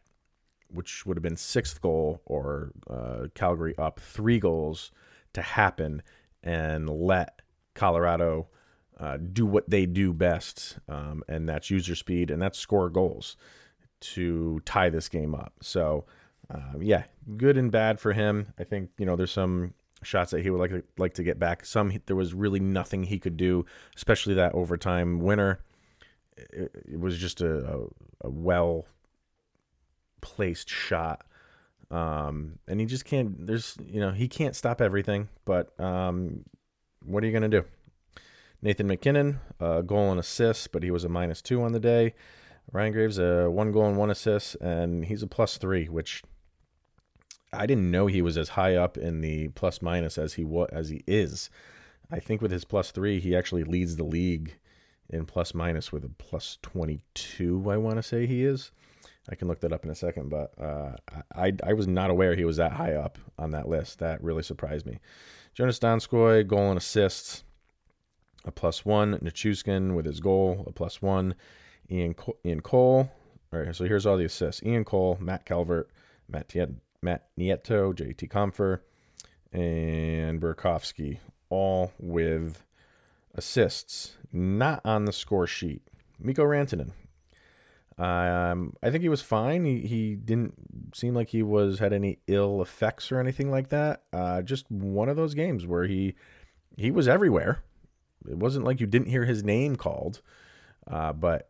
which 0.73 1.05
would 1.05 1.17
have 1.17 1.23
been 1.23 1.37
sixth 1.37 1.81
goal 1.81 2.21
or 2.25 2.71
uh, 2.89 3.27
Calgary 3.35 3.75
up 3.77 3.99
three 3.99 4.39
goals 4.39 4.91
to 5.33 5.41
happen 5.41 6.01
and 6.43 6.89
let 6.89 7.41
Colorado 7.73 8.47
uh, 8.99 9.17
do 9.17 9.45
what 9.45 9.69
they 9.69 9.85
do 9.85 10.13
best, 10.13 10.77
um, 10.87 11.23
and 11.27 11.49
that's 11.49 11.69
user 11.69 11.95
speed 11.95 12.29
and 12.29 12.41
that's 12.41 12.59
score 12.59 12.89
goals 12.89 13.35
to 13.99 14.61
tie 14.65 14.89
this 14.89 15.09
game 15.09 15.33
up. 15.33 15.53
So, 15.61 16.05
um, 16.49 16.81
yeah, 16.81 17.03
good 17.37 17.57
and 17.57 17.71
bad 17.71 17.99
for 17.99 18.13
him. 18.13 18.53
I 18.59 18.63
think 18.63 18.89
you 18.97 19.05
know 19.05 19.15
there's 19.15 19.31
some 19.31 19.73
shots 20.03 20.31
that 20.31 20.41
he 20.41 20.49
would 20.49 20.59
like 20.59 20.71
to, 20.71 20.83
like 20.97 21.13
to 21.15 21.23
get 21.23 21.39
back. 21.39 21.65
Some 21.65 21.93
there 22.05 22.15
was 22.15 22.33
really 22.33 22.59
nothing 22.59 23.03
he 23.03 23.19
could 23.19 23.37
do, 23.37 23.65
especially 23.95 24.33
that 24.35 24.53
overtime 24.53 25.19
winner. 25.19 25.59
It, 26.37 26.71
it 26.93 26.99
was 26.99 27.17
just 27.17 27.41
a, 27.41 27.57
a, 27.57 27.79
a 28.21 28.29
well 28.29 28.85
placed 30.21 30.69
shot. 30.69 31.25
Um, 31.89 32.59
and 32.67 32.79
he 32.79 32.85
just 32.85 33.03
can't, 33.03 33.45
there's, 33.47 33.77
you 33.85 33.99
know, 33.99 34.11
he 34.11 34.27
can't 34.29 34.55
stop 34.55 34.79
everything, 34.79 35.27
but 35.43 35.77
um, 35.77 36.45
what 37.05 37.21
are 37.23 37.27
you 37.27 37.33
going 37.33 37.49
to 37.51 37.61
do? 37.61 37.65
Nathan 38.61 38.87
MacKinnon, 38.87 39.39
a 39.59 39.83
goal 39.83 40.11
and 40.11 40.19
assist, 40.19 40.71
but 40.71 40.83
he 40.83 40.91
was 40.91 41.03
a 41.03 41.09
minus 41.09 41.41
two 41.41 41.61
on 41.61 41.73
the 41.73 41.79
day. 41.79 42.13
Ryan 42.71 42.93
Graves, 42.93 43.17
a 43.17 43.49
one 43.49 43.71
goal 43.71 43.87
and 43.87 43.97
one 43.97 44.11
assist, 44.11 44.55
and 44.61 45.05
he's 45.05 45.23
a 45.23 45.27
plus 45.27 45.57
three, 45.57 45.89
which 45.89 46.23
I 47.51 47.65
didn't 47.65 47.91
know 47.91 48.07
he 48.07 48.21
was 48.21 48.37
as 48.37 48.49
high 48.49 48.75
up 48.75 48.97
in 48.97 49.19
the 49.19 49.49
plus 49.49 49.81
minus 49.81 50.17
as 50.17 50.35
he 50.35 50.45
was 50.45 50.69
as 50.71 50.89
he 50.89 51.03
is. 51.07 51.49
I 52.09 52.19
think 52.19 52.41
with 52.41 52.51
his 52.51 52.63
plus 52.63 52.91
three, 52.91 53.19
he 53.19 53.35
actually 53.35 53.63
leads 53.63 53.97
the 53.97 54.03
league 54.05 54.57
in 55.09 55.25
plus 55.25 55.53
minus 55.53 55.91
with 55.91 56.05
a 56.05 56.09
plus 56.09 56.57
twenty 56.61 57.01
two. 57.13 57.69
I 57.69 57.75
want 57.75 57.97
to 57.97 58.03
say 58.03 58.25
he 58.25 58.45
is. 58.45 58.71
I 59.29 59.35
can 59.35 59.47
look 59.47 59.59
that 59.61 59.73
up 59.73 59.85
in 59.85 59.91
a 59.91 59.95
second, 59.95 60.29
but 60.29 60.53
uh, 60.59 60.95
I 61.35 61.53
I 61.63 61.73
was 61.73 61.87
not 61.87 62.09
aware 62.09 62.35
he 62.35 62.45
was 62.45 62.57
that 62.57 62.73
high 62.73 62.93
up 62.93 63.17
on 63.37 63.51
that 63.51 63.67
list. 63.67 63.99
That 63.99 64.23
really 64.23 64.43
surprised 64.43 64.85
me. 64.85 64.99
Joonas 65.55 65.79
Donskoi, 65.79 66.47
goal 66.47 66.69
and 66.69 66.77
assists, 66.77 67.43
a 68.45 68.51
plus 68.51 68.85
one. 68.85 69.19
Nichushkin 69.19 69.95
with 69.95 70.05
his 70.05 70.19
goal, 70.19 70.63
a 70.67 70.71
plus 70.71 71.01
one. 71.01 71.35
Ian 71.89 72.15
Ian 72.45 72.61
Cole. 72.61 73.11
All 73.53 73.59
right, 73.59 73.75
so 73.75 73.83
here's 73.83 74.05
all 74.05 74.17
the 74.17 74.25
assists: 74.25 74.63
Ian 74.63 74.85
Cole, 74.85 75.17
Matt 75.19 75.45
Calvert, 75.45 75.89
Matt 76.27 76.53
Matt 77.01 77.27
Nieto, 77.37 77.93
JT 77.93 78.29
Compher, 78.29 78.79
and 79.51 80.41
Burakovsky, 80.41 81.19
all 81.49 81.91
with 81.99 82.63
assists. 83.35 84.15
Not 84.31 84.81
on 84.85 85.05
the 85.05 85.11
score 85.11 85.47
sheet. 85.47 85.81
Mikko 86.19 86.43
Rantanen, 86.43 86.91
um, 87.97 88.73
I 88.81 88.89
think 88.89 89.01
he 89.01 89.09
was 89.09 89.21
fine. 89.21 89.65
He 89.65 89.81
he 89.81 90.15
didn't 90.15 90.53
seem 90.95 91.13
like 91.13 91.29
he 91.29 91.43
was 91.43 91.79
had 91.79 91.93
any 91.93 92.19
ill 92.27 92.61
effects 92.61 93.11
or 93.11 93.19
anything 93.19 93.51
like 93.51 93.69
that. 93.69 94.03
Uh, 94.13 94.41
just 94.41 94.69
one 94.71 95.09
of 95.09 95.17
those 95.17 95.33
games 95.33 95.67
where 95.67 95.83
he 95.85 96.15
he 96.77 96.91
was 96.91 97.07
everywhere. 97.07 97.63
It 98.29 98.37
wasn't 98.37 98.65
like 98.65 98.79
you 98.79 98.87
didn't 98.87 99.09
hear 99.09 99.25
his 99.25 99.43
name 99.43 99.75
called, 99.75 100.21
uh, 100.87 101.13
but 101.13 101.49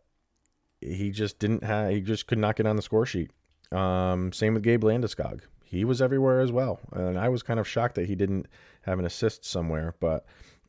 he 0.79 1.11
just 1.11 1.37
didn't 1.39 1.63
have. 1.63 1.91
He 1.91 2.01
just 2.01 2.27
could 2.27 2.39
not 2.39 2.55
get 2.55 2.65
on 2.65 2.75
the 2.75 2.81
score 2.81 3.05
sheet. 3.05 3.31
Um, 3.71 4.33
same 4.33 4.53
with 4.53 4.63
Gabe 4.63 4.83
Landeskog. 4.83 5.41
He 5.63 5.85
was 5.85 6.01
everywhere 6.01 6.41
as 6.41 6.51
well, 6.51 6.79
and 6.91 7.17
I 7.17 7.29
was 7.29 7.43
kind 7.43 7.59
of 7.59 7.67
shocked 7.67 7.95
that 7.95 8.07
he 8.07 8.15
didn't 8.15 8.47
have 8.81 8.99
an 8.99 9.05
assist 9.05 9.45
somewhere. 9.45 9.95
But 9.99 10.25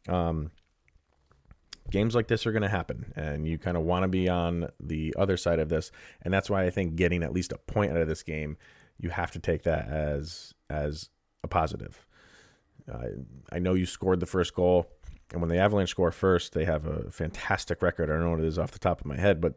um, 0.09 0.51
games 1.91 2.15
like 2.15 2.29
this 2.29 2.47
are 2.47 2.53
going 2.53 2.63
to 2.63 2.69
happen 2.69 3.13
and 3.17 3.47
you 3.47 3.59
kind 3.59 3.77
of 3.77 3.83
want 3.83 4.03
to 4.03 4.09
be 4.09 4.29
on 4.29 4.69
the 4.81 5.15
other 5.19 5.37
side 5.37 5.59
of 5.59 5.69
this 5.69 5.91
and 6.23 6.33
that's 6.33 6.49
why 6.49 6.65
i 6.65 6.71
think 6.71 6.97
getting 6.97 7.23
at 7.23 7.33
least 7.33 7.53
a 7.53 7.59
point 7.59 7.93
out 7.93 7.99
of 7.99 8.09
this 8.09 8.23
game 8.23 8.57
you 8.99 9.11
have 9.11 9.31
to 9.31 9.39
take 9.39 9.65
that 9.65 9.89
as 9.89 10.55
as 10.71 11.11
a 11.45 11.49
positive. 11.49 12.07
Uh, 12.91 13.09
i 13.53 13.59
know 13.59 13.75
you 13.75 13.87
scored 13.87 14.21
the 14.21 14.27
first 14.27 14.55
goal 14.55 14.87
and 15.33 15.41
when 15.41 15.51
the 15.51 15.59
avalanche 15.59 15.91
score 15.91 16.11
first 16.11 16.53
they 16.53 16.65
have 16.65 16.87
a 16.87 17.11
fantastic 17.11 17.83
record. 17.83 18.11
I 18.11 18.15
don't 18.15 18.25
know 18.25 18.31
what 18.31 18.41
it 18.41 18.47
is 18.47 18.59
off 18.59 18.71
the 18.71 18.79
top 18.79 19.01
of 19.01 19.07
my 19.07 19.19
head 19.19 19.41
but 19.41 19.55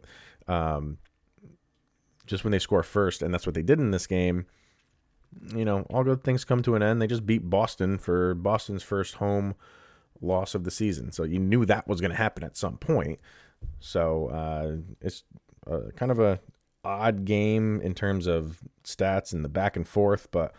um, 0.48 0.98
just 2.28 2.44
when 2.44 2.52
they 2.52 2.60
score 2.60 2.84
first 2.84 3.22
and 3.22 3.34
that's 3.34 3.46
what 3.46 3.56
they 3.56 3.64
did 3.64 3.80
in 3.80 3.92
this 3.92 4.08
game 4.08 4.46
you 5.56 5.66
know 5.66 5.82
all 5.90 6.04
good 6.04 6.24
things 6.24 6.46
come 6.46 6.62
to 6.64 6.76
an 6.76 6.84
end. 6.84 7.02
They 7.02 7.08
just 7.08 7.26
beat 7.26 7.50
boston 7.50 7.98
for 7.98 8.36
boston's 8.36 8.84
first 8.84 9.16
home 9.16 9.56
loss 10.22 10.56
of 10.56 10.64
the 10.64 10.72
season. 10.72 11.12
So 11.12 11.24
you 11.24 11.40
knew 11.40 11.66
that 11.66 11.88
was 11.88 12.02
going 12.02 12.12
to 12.12 12.18
happen 12.18 12.44
at 12.44 12.58
some 12.58 12.78
point. 12.78 13.20
So 13.80 14.28
uh, 14.28 14.78
it's 15.02 15.24
uh, 15.70 15.92
kind 15.96 16.12
of 16.12 16.20
a 16.20 16.40
odd 16.84 17.26
game 17.26 17.82
in 17.82 17.96
terms 17.96 18.28
of 18.28 18.60
stats 18.84 19.34
and 19.34 19.44
the 19.44 19.50
back 19.50 19.76
and 19.76 19.88
forth, 19.88 20.30
but 20.32 20.54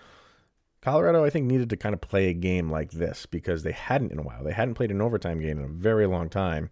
Colorado 0.83 1.25
I 1.25 1.31
think 1.31 1.47
needed 1.47 1.71
to 1.71 1.77
kind 1.77 1.95
of 1.95 2.01
play 2.01 2.29
a 2.29 2.35
game 2.35 2.71
like 2.71 2.93
this 2.93 3.27
because 3.27 3.63
they 3.63 3.73
hadn't 3.73 4.13
in 4.13 4.19
a 4.19 4.23
while. 4.23 4.45
They 4.45 4.53
hadn't 4.53 4.75
played 4.75 4.91
an 4.91 5.01
overtime 5.01 5.41
game 5.41 5.59
in 5.59 5.65
a 5.65 5.69
very 5.69 6.07
long 6.07 6.29
time. 6.29 6.71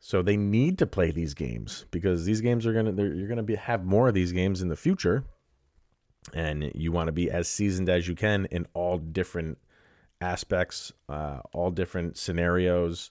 So 0.00 0.22
they 0.22 0.36
need 0.36 0.78
to 0.78 0.86
play 0.86 1.10
these 1.10 1.34
games 1.34 1.84
because 1.90 2.24
these 2.24 2.40
games 2.40 2.66
are 2.66 2.72
gonna 2.72 2.92
you're 2.92 3.28
gonna 3.28 3.42
be 3.42 3.56
have 3.56 3.84
more 3.84 4.08
of 4.08 4.14
these 4.14 4.32
games 4.32 4.62
in 4.62 4.68
the 4.68 4.76
future, 4.76 5.24
and 6.32 6.70
you 6.74 6.92
want 6.92 7.08
to 7.08 7.12
be 7.12 7.30
as 7.30 7.48
seasoned 7.48 7.88
as 7.88 8.06
you 8.06 8.14
can 8.14 8.46
in 8.46 8.66
all 8.74 8.98
different 8.98 9.58
aspects, 10.20 10.92
uh, 11.08 11.40
all 11.52 11.70
different 11.70 12.16
scenarios. 12.16 13.10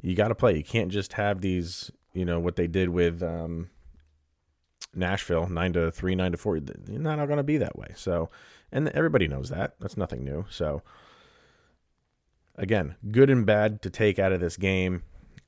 You 0.00 0.14
got 0.14 0.28
to 0.28 0.34
play. 0.34 0.56
You 0.56 0.64
can't 0.64 0.90
just 0.90 1.14
have 1.14 1.40
these, 1.40 1.90
you 2.12 2.24
know, 2.24 2.40
what 2.40 2.56
they 2.56 2.66
did 2.66 2.88
with 2.88 3.22
um, 3.22 3.70
Nashville, 4.94 5.48
nine 5.48 5.72
to 5.74 5.90
three, 5.90 6.14
nine 6.14 6.32
to 6.32 6.38
four. 6.38 6.56
You're 6.56 6.98
not 6.98 7.16
going 7.26 7.36
to 7.36 7.42
be 7.42 7.58
that 7.58 7.76
way. 7.76 7.92
So, 7.94 8.30
and 8.72 8.88
everybody 8.90 9.28
knows 9.28 9.50
that. 9.50 9.74
That's 9.80 9.96
nothing 9.96 10.24
new. 10.24 10.46
So, 10.48 10.82
again, 12.56 12.96
good 13.10 13.30
and 13.30 13.44
bad 13.44 13.82
to 13.82 13.90
take 13.90 14.18
out 14.18 14.32
of 14.32 14.40
this 14.40 14.56
game. 14.56 15.02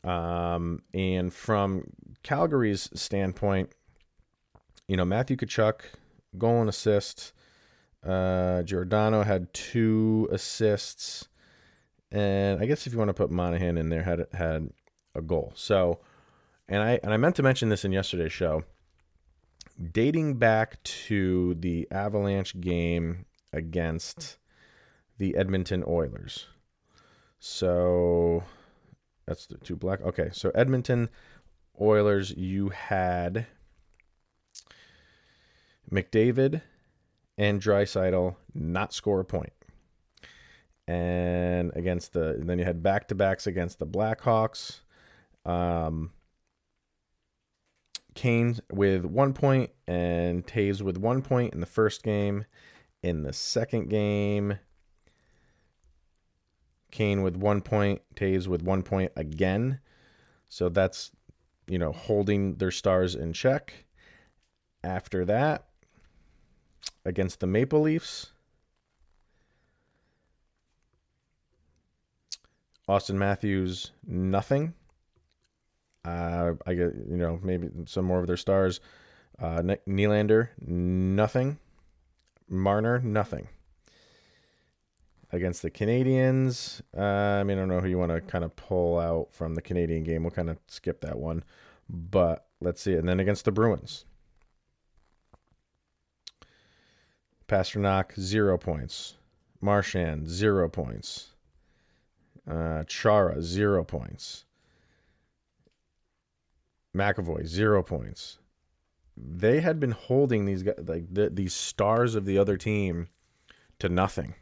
Um, 0.05 0.83
and 0.93 1.33
from 1.33 1.93
Calgary's 2.23 2.91
standpoint, 2.95 3.71
you 4.89 4.97
know, 4.97 5.05
Matthew 5.05 5.37
Tkachuk, 5.37 5.81
goal 6.37 6.61
and 6.61 6.69
assist. 6.69 7.33
Uh, 8.05 8.63
Giordano 8.63 9.23
had 9.23 9.53
two 9.53 10.29
assists, 10.33 11.29
and 12.11 12.61
I 12.61 12.67
guess 12.67 12.87
if 12.87 12.93
you 12.93 12.99
want 12.99 13.11
to 13.11 13.15
put 13.15 13.31
Monahan 13.31 13.79
in 13.79 13.91
there, 13.91 14.03
had 14.03 14.27
had 14.33 14.71
a 15.15 15.23
goal. 15.23 15.53
So, 15.55 16.01
and 16.69 16.83
I 16.83 16.99
and 17.03 17.13
I 17.13 17.17
meant 17.17 17.37
to 17.37 17.43
mention 17.43 17.69
this 17.69 17.85
in 17.85 17.93
yesterday's 17.93 18.33
show. 18.33 18.65
Dating 19.93 20.35
back 20.35 20.83
to 20.83 21.55
the 21.55 21.87
Avalanche 21.91 22.61
game 22.61 23.27
against 23.53 24.39
the 25.19 25.37
Edmonton 25.37 25.85
Oilers. 25.87 26.47
So 27.39 28.43
that's 29.27 29.47
the 29.47 29.59
two 29.59 29.77
black. 29.77 30.01
Okay, 30.03 30.31
so 30.33 30.51
Edmonton 30.55 31.09
Oilers, 31.81 32.33
you 32.33 32.71
had 32.71 33.47
McDavid 35.91 36.63
and 37.43 37.61
Draisaitl 37.61 38.37
not 38.55 38.95
score 38.95 39.19
a 39.19 39.25
point. 39.25 39.53
And 40.87 41.73
against 41.75 42.13
the 42.13 42.37
then 42.39 42.61
you 42.61 42.65
had 42.65 42.85
back 42.85 43.09
to 43.09 43.17
backs 43.17 43.49
against 43.49 43.81
the 43.81 43.87
Blackhawks. 43.87 44.81
Um, 45.45 46.13
Kane 48.15 48.61
with 48.71 49.05
one 49.05 49.33
point 49.33 49.71
and 49.89 50.47
Toews 50.47 50.83
with 50.83 50.99
one 50.99 51.21
point 51.21 51.53
in 51.53 51.59
the 51.59 51.67
first 51.67 52.05
game. 52.05 52.45
In 53.03 53.25
the 53.25 53.33
second 53.33 53.91
game, 53.91 54.61
Kane 56.93 57.23
with 57.23 57.35
one 57.35 57.61
point, 57.61 58.03
Toews 58.15 58.47
with 58.47 58.63
one 58.63 58.85
point 58.85 59.11
again. 59.17 59.81
So 60.49 60.69
that's, 60.69 61.11
you 61.67 61.79
know, 61.79 61.91
holding 61.91 62.55
their 62.57 62.71
stars 62.71 63.17
in 63.17 63.33
check. 63.33 63.87
After 64.85 65.25
that, 65.25 65.67
against 67.05 67.41
the 67.41 67.47
Maple 67.47 67.81
Leafs, 67.81 68.33
Auston 72.89 73.15
Matthews, 73.15 73.93
nothing. 74.07 74.75
Uh, 76.05 76.53
I 76.67 76.75
get, 76.75 76.95
you 77.09 77.17
know, 77.17 77.39
maybe 77.43 77.69
some 77.87 78.05
more 78.05 78.21
of 78.21 78.27
their 78.27 78.37
stars. 78.37 78.81
Uh, 79.41 79.63
Nylander, 79.89 80.49
nothing. 80.61 81.59
Marner, 82.49 82.99
nothing 82.99 83.49
against 85.33 85.63
the 85.63 85.71
Canadiens, 85.71 86.83
Uh, 86.97 87.41
I 87.41 87.43
mean, 87.43 87.57
I 87.57 87.61
don't 87.63 87.69
know 87.69 87.81
who 87.81 87.89
you 87.89 87.99
want 87.99 88.13
to 88.13 88.21
kind 88.21 88.45
of 88.45 88.55
pull 88.55 88.99
out 88.99 89.29
from 89.33 89.55
the 89.55 89.63
Canadian 89.63 90.05
game. 90.05 90.23
We'll 90.23 90.31
kind 90.31 90.51
of 90.51 90.59
skip 90.67 91.01
that 91.01 91.19
one, 91.19 91.43
but 91.89 92.47
let's 92.61 92.83
see. 92.83 92.95
And 92.95 93.09
then 93.09 93.19
against 93.19 93.47
the 93.47 93.53
Bruins, 93.53 94.05
Pastrnak 97.53 98.19
zero 98.19 98.57
points, 98.57 99.17
Marchand 99.61 100.27
zero 100.27 100.71
points, 100.71 101.35
uh, 102.51 102.85
Chara 102.85 103.43
zero 103.43 103.85
points, 103.85 104.47
McAvoy 106.97 107.47
zero 107.47 107.83
points. 107.83 108.39
They 109.17 109.61
had 109.61 109.79
been 109.79 109.91
holding 109.91 110.47
these 110.47 110.63
guys, 110.63 110.77
like 110.87 111.13
the, 111.13 111.29
these 111.29 111.53
stars 111.53 112.15
of 112.15 112.25
the 112.25 112.39
other 112.39 112.57
team 112.57 113.09
to 113.81 113.91
nothing 113.91 114.35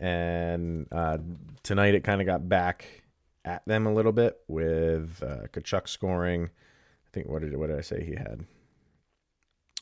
and 0.00 0.86
uh, 0.92 1.18
tonight 1.62 1.94
it 1.94 2.04
kind 2.04 2.20
of 2.20 2.26
got 2.26 2.46
back 2.46 3.04
at 3.44 3.64
them 3.66 3.86
a 3.86 3.94
little 3.94 4.12
bit 4.12 4.38
with 4.48 5.22
uh, 5.22 5.46
Tkachuk 5.52 5.88
scoring. 5.88 6.44
I 6.44 7.10
think 7.10 7.28
what 7.28 7.40
did 7.42 7.56
what 7.56 7.68
did 7.68 7.78
I 7.78 7.82
say 7.82 8.04
he 8.04 8.14
had? 8.14 8.44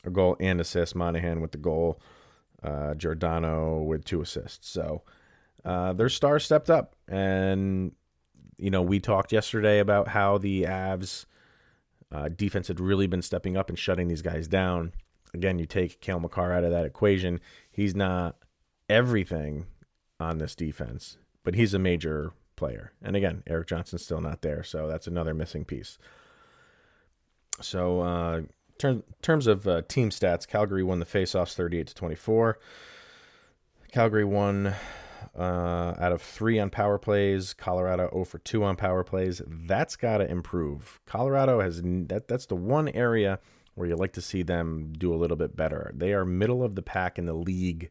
A 0.04 0.10
goal 0.10 0.36
and 0.38 0.60
assist. 0.60 0.94
Monahan 0.94 1.40
with 1.40 1.52
the 1.52 1.58
goal. 1.58 2.00
Uh, 2.62 2.94
Giordano 2.94 3.82
with 3.82 4.04
two 4.04 4.20
assists. 4.20 4.68
So 4.68 5.02
uh, 5.64 5.92
their 5.92 6.08
star 6.08 6.38
stepped 6.38 6.70
up, 6.70 6.94
and 7.08 7.92
you 8.56 8.70
know 8.70 8.82
we 8.82 9.00
talked 9.00 9.32
yesterday 9.32 9.80
about 9.80 10.08
how 10.08 10.38
the 10.38 10.62
Avs 10.62 11.26
uh, 12.12 12.28
defense 12.28 12.68
had 12.68 12.78
really 12.78 13.06
been 13.06 13.22
stepping 13.22 13.56
up 13.56 13.68
and 13.68 13.78
shutting 13.78 14.08
these 14.08 14.22
guys 14.22 14.46
down. 14.46 14.92
Again, 15.34 15.58
you 15.58 15.66
take 15.66 16.00
Cale 16.00 16.20
Makar 16.20 16.52
out 16.52 16.64
of 16.64 16.70
that 16.70 16.84
equation. 16.84 17.40
He's 17.70 17.96
not 17.96 18.36
everything 18.88 19.66
on 20.20 20.38
this 20.38 20.54
defense, 20.54 21.16
but 21.42 21.54
he's 21.54 21.74
a 21.74 21.78
major 21.78 22.32
player. 22.56 22.92
And 23.02 23.16
again, 23.16 23.42
Erik 23.46 23.68
Johnson's 23.68 24.04
still 24.04 24.20
not 24.20 24.42
there, 24.42 24.62
so 24.62 24.86
that's 24.86 25.06
another 25.06 25.34
missing 25.34 25.64
piece. 25.64 25.98
So, 27.60 28.00
uh, 28.00 28.42
term, 28.78 29.02
terms 29.22 29.46
of 29.46 29.66
uh, 29.66 29.82
team 29.88 30.10
stats, 30.10 30.46
Calgary 30.46 30.82
won 30.82 30.98
the 30.98 31.06
faceoffs 31.06 31.54
38 31.54 31.86
to 31.88 31.94
24. 31.94 32.58
Calgary 33.92 34.24
won 34.24 34.74
uh, 35.38 35.94
out 35.98 36.12
of 36.12 36.22
three 36.22 36.58
on 36.58 36.70
power 36.70 36.98
plays. 36.98 37.54
Colorado 37.54 38.08
0 38.12 38.24
for 38.24 38.38
2 38.38 38.64
on 38.64 38.76
power 38.76 39.04
plays. 39.04 39.42
That's 39.46 39.96
got 39.96 40.18
to 40.18 40.30
improve. 40.30 41.00
Colorado 41.06 41.60
has 41.60 41.82
that. 41.82 42.28
That's 42.28 42.46
the 42.46 42.56
one 42.56 42.88
area 42.88 43.38
where 43.74 43.88
you 43.88 43.96
like 43.96 44.12
to 44.12 44.20
see 44.20 44.42
them 44.42 44.92
do 44.98 45.14
a 45.14 45.16
little 45.16 45.36
bit 45.36 45.56
better. 45.56 45.92
They 45.94 46.12
are 46.12 46.24
middle 46.24 46.62
of 46.62 46.74
the 46.74 46.82
pack 46.82 47.18
in 47.18 47.26
the 47.26 47.32
league 47.32 47.90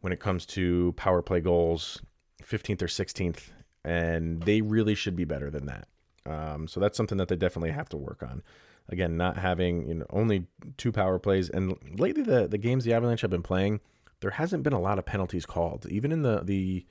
when 0.00 0.12
it 0.12 0.20
comes 0.20 0.46
to 0.46 0.92
power 0.96 1.22
play 1.22 1.40
goals, 1.40 2.00
15th 2.42 2.82
or 2.82 2.86
16th, 2.86 3.50
and 3.84 4.42
they 4.42 4.62
really 4.62 4.94
should 4.94 5.14
be 5.14 5.24
better 5.24 5.50
than 5.50 5.66
that. 5.66 5.88
Um, 6.26 6.66
so 6.66 6.80
that's 6.80 6.96
something 6.96 7.18
that 7.18 7.28
they 7.28 7.36
definitely 7.36 7.70
have 7.70 7.88
to 7.90 7.96
work 7.96 8.22
on. 8.22 8.42
Again, 8.90 9.16
not 9.16 9.38
having 9.38 9.88
you 9.88 9.94
know 9.94 10.06
only 10.10 10.46
two 10.76 10.92
power 10.92 11.18
plays, 11.18 11.48
and 11.48 11.76
lately 11.98 12.22
the 12.22 12.48
the 12.48 12.58
games 12.58 12.84
the 12.84 12.92
Avalanche 12.92 13.20
have 13.20 13.30
been 13.30 13.42
playing, 13.42 13.80
there 14.20 14.32
hasn't 14.32 14.62
been 14.62 14.72
a 14.72 14.80
lot 14.80 14.98
of 14.98 15.06
penalties 15.06 15.46
called. 15.46 15.86
Even 15.88 16.12
in 16.12 16.22
the 16.22 16.40
the 16.42 16.86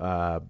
uh, 0.00 0.40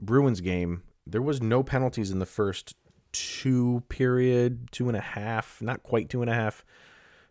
Bruins 0.00 0.40
game, 0.40 0.82
there 1.06 1.22
was 1.22 1.42
no 1.42 1.62
penalties 1.62 2.10
in 2.10 2.18
the 2.18 2.26
first 2.26 2.74
two 3.12 3.82
period, 3.88 4.70
two 4.72 4.88
and 4.88 4.96
a 4.96 5.00
half, 5.00 5.60
not 5.60 5.82
quite 5.82 6.08
two 6.08 6.22
and 6.22 6.30
a 6.30 6.34
half 6.34 6.64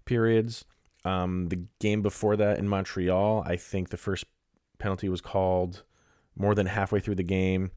periods. 0.06 0.65
Um, 1.04 1.47
the 1.49 1.63
game 1.80 2.01
before 2.01 2.36
that 2.36 2.58
in 2.58 2.67
Montreal, 2.67 3.43
I 3.45 3.56
think 3.56 3.89
the 3.89 3.97
first 3.97 4.25
penalty 4.80 5.08
was 5.08 5.21
called 5.21 5.84
more 6.36 6.56
than 6.56 6.65
halfway 6.65 6.99
through 6.99 7.15
the 7.15 7.23
game. 7.23 7.71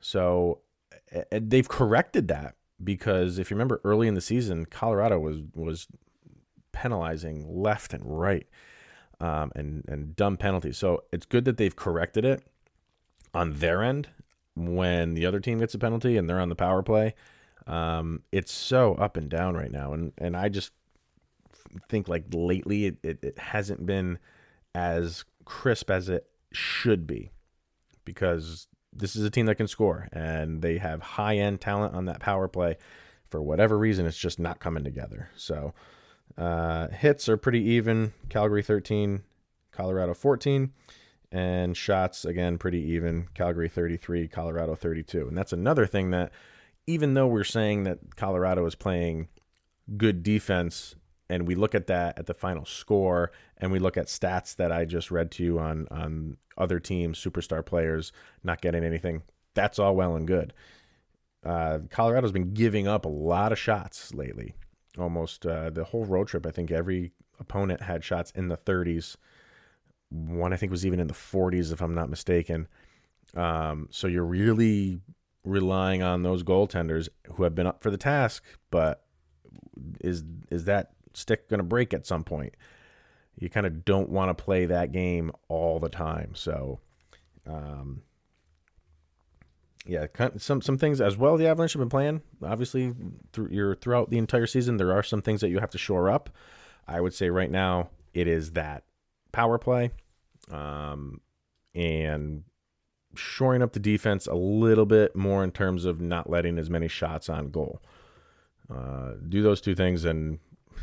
So 0.00 0.60
they've 1.30 1.68
corrected 1.68 2.28
that 2.28 2.56
because 2.82 3.38
if 3.38 3.50
you 3.50 3.56
remember 3.56 3.80
early 3.84 4.08
in 4.08 4.14
the 4.14 4.20
season, 4.20 4.66
Colorado 4.66 5.18
was 5.18 5.38
was 5.54 5.86
penalizing 6.72 7.44
left 7.48 7.92
and 7.92 8.02
right 8.04 8.46
um, 9.20 9.52
and 9.54 9.84
and 9.88 10.16
dumb 10.16 10.36
penalties. 10.36 10.78
So 10.78 11.04
it's 11.12 11.26
good 11.26 11.44
that 11.44 11.56
they've 11.56 11.74
corrected 11.74 12.24
it 12.24 12.42
on 13.34 13.58
their 13.58 13.82
end 13.82 14.08
when 14.54 15.14
the 15.14 15.26
other 15.26 15.40
team 15.40 15.58
gets 15.58 15.74
a 15.74 15.78
penalty 15.78 16.16
and 16.16 16.28
they're 16.28 16.40
on 16.40 16.48
the 16.48 16.56
power 16.56 16.82
play. 16.82 17.14
Um, 17.66 18.22
it's 18.32 18.52
so 18.52 18.94
up 18.94 19.16
and 19.16 19.28
down 19.28 19.54
right 19.54 19.70
now, 19.70 19.92
and 19.92 20.12
and 20.18 20.36
I 20.36 20.48
just 20.48 20.72
think 21.88 22.08
like 22.08 22.24
lately 22.32 22.86
it, 22.86 22.96
it, 23.02 23.22
it 23.22 23.38
hasn't 23.38 23.86
been 23.86 24.18
as 24.74 25.24
crisp 25.44 25.90
as 25.90 26.08
it 26.08 26.26
should 26.52 27.06
be 27.06 27.30
because 28.04 28.66
this 28.92 29.16
is 29.16 29.24
a 29.24 29.30
team 29.30 29.46
that 29.46 29.54
can 29.56 29.68
score 29.68 30.08
and 30.12 30.62
they 30.62 30.78
have 30.78 31.00
high 31.00 31.36
end 31.36 31.60
talent 31.60 31.94
on 31.94 32.06
that 32.06 32.20
power 32.20 32.48
play. 32.48 32.76
For 33.28 33.40
whatever 33.40 33.78
reason, 33.78 34.06
it's 34.06 34.18
just 34.18 34.40
not 34.40 34.58
coming 34.58 34.82
together. 34.82 35.30
So 35.36 35.72
uh, 36.36 36.88
hits 36.88 37.28
are 37.28 37.36
pretty 37.36 37.60
even. 37.60 38.12
Calgary 38.28 38.62
13, 38.62 39.22
Colorado 39.70 40.14
14. 40.14 40.72
And 41.32 41.76
shots, 41.76 42.24
again, 42.24 42.58
pretty 42.58 42.80
even. 42.80 43.28
Calgary 43.34 43.68
33, 43.68 44.26
Colorado 44.26 44.74
32. 44.74 45.28
And 45.28 45.38
that's 45.38 45.52
another 45.52 45.86
thing 45.86 46.10
that, 46.10 46.32
even 46.88 47.14
though 47.14 47.28
we're 47.28 47.44
saying 47.44 47.84
that 47.84 48.16
Colorado 48.16 48.66
is 48.66 48.74
playing 48.74 49.28
good 49.96 50.24
defense 50.24 50.96
and 51.30 51.46
we 51.46 51.54
look 51.54 51.74
at 51.74 51.86
that 51.86 52.18
at 52.18 52.26
the 52.26 52.34
final 52.34 52.64
score 52.64 53.30
and 53.56 53.70
we 53.70 53.78
look 53.78 53.96
at 53.96 54.08
stats 54.08 54.56
that 54.56 54.72
I 54.72 54.84
just 54.84 55.10
read 55.10 55.30
to 55.32 55.44
you 55.44 55.58
on 55.58 55.86
on 55.90 56.36
other 56.58 56.80
teams, 56.80 57.18
superstar 57.18 57.64
players 57.64 58.12
not 58.42 58.60
getting 58.60 58.84
anything. 58.84 59.22
That's 59.54 59.78
all 59.78 59.94
well 59.94 60.16
and 60.16 60.26
good. 60.26 60.52
Uh, 61.44 61.78
Colorado's 61.88 62.32
been 62.32 62.52
giving 62.52 62.86
up 62.86 63.04
a 63.04 63.08
lot 63.08 63.52
of 63.52 63.58
shots 63.58 64.12
lately. 64.12 64.54
Almost 64.98 65.46
uh, 65.46 65.70
the 65.70 65.84
whole 65.84 66.04
road 66.04 66.28
trip, 66.28 66.44
I 66.44 66.50
think 66.50 66.70
every 66.70 67.12
opponent 67.38 67.80
had 67.82 68.04
shots 68.04 68.32
in 68.32 68.48
the 68.48 68.56
30s. 68.56 69.16
One 70.10 70.52
I 70.52 70.56
think 70.56 70.70
was 70.70 70.84
even 70.84 71.00
in 71.00 71.06
the 71.06 71.14
40s, 71.14 71.72
if 71.72 71.80
I'm 71.80 71.94
not 71.94 72.10
mistaken. 72.10 72.68
Um, 73.34 73.88
so 73.90 74.08
you're 74.08 74.24
really 74.24 75.00
relying 75.44 76.02
on 76.02 76.24
those 76.24 76.42
goaltenders 76.42 77.08
who 77.34 77.44
have 77.44 77.54
been 77.54 77.68
up 77.68 77.82
for 77.82 77.90
the 77.90 77.96
task, 77.96 78.44
but 78.70 79.04
is 80.00 80.24
is 80.50 80.64
that 80.64 80.92
stick 81.14 81.48
going 81.48 81.58
to 81.58 81.64
break 81.64 81.92
at 81.94 82.06
some 82.06 82.24
point. 82.24 82.54
You 83.38 83.48
kind 83.48 83.66
of 83.66 83.84
don't 83.84 84.10
want 84.10 84.36
to 84.36 84.42
play 84.42 84.66
that 84.66 84.92
game 84.92 85.32
all 85.48 85.78
the 85.78 85.88
time. 85.88 86.34
So, 86.34 86.80
um, 87.46 88.02
yeah, 89.86 90.06
some 90.36 90.60
some 90.60 90.76
things 90.76 91.00
as 91.00 91.16
well. 91.16 91.36
The 91.36 91.46
Avalanche 91.46 91.72
have 91.72 91.80
been 91.80 91.88
playing. 91.88 92.22
Obviously, 92.44 92.92
through 93.32 93.48
your 93.50 93.74
throughout 93.74 94.10
the 94.10 94.18
entire 94.18 94.46
season, 94.46 94.76
there 94.76 94.92
are 94.92 95.02
some 95.02 95.22
things 95.22 95.40
that 95.40 95.48
you 95.48 95.58
have 95.58 95.70
to 95.70 95.78
shore 95.78 96.10
up. 96.10 96.30
I 96.86 97.00
would 97.00 97.14
say 97.14 97.30
right 97.30 97.50
now 97.50 97.88
it 98.12 98.28
is 98.28 98.52
that 98.52 98.84
power 99.32 99.58
play, 99.58 99.90
um, 100.50 101.20
and 101.74 102.44
shoring 103.16 103.62
up 103.62 103.72
the 103.72 103.80
defense 103.80 104.26
a 104.26 104.34
little 104.34 104.86
bit 104.86 105.16
more 105.16 105.42
in 105.42 105.50
terms 105.50 105.84
of 105.84 106.00
not 106.00 106.28
letting 106.28 106.58
as 106.58 106.68
many 106.68 106.88
shots 106.88 107.28
on 107.28 107.50
goal. 107.50 107.80
Uh, 108.72 109.14
do 109.28 109.42
those 109.42 109.60
two 109.60 109.74
things, 109.74 110.04
and 110.04 110.38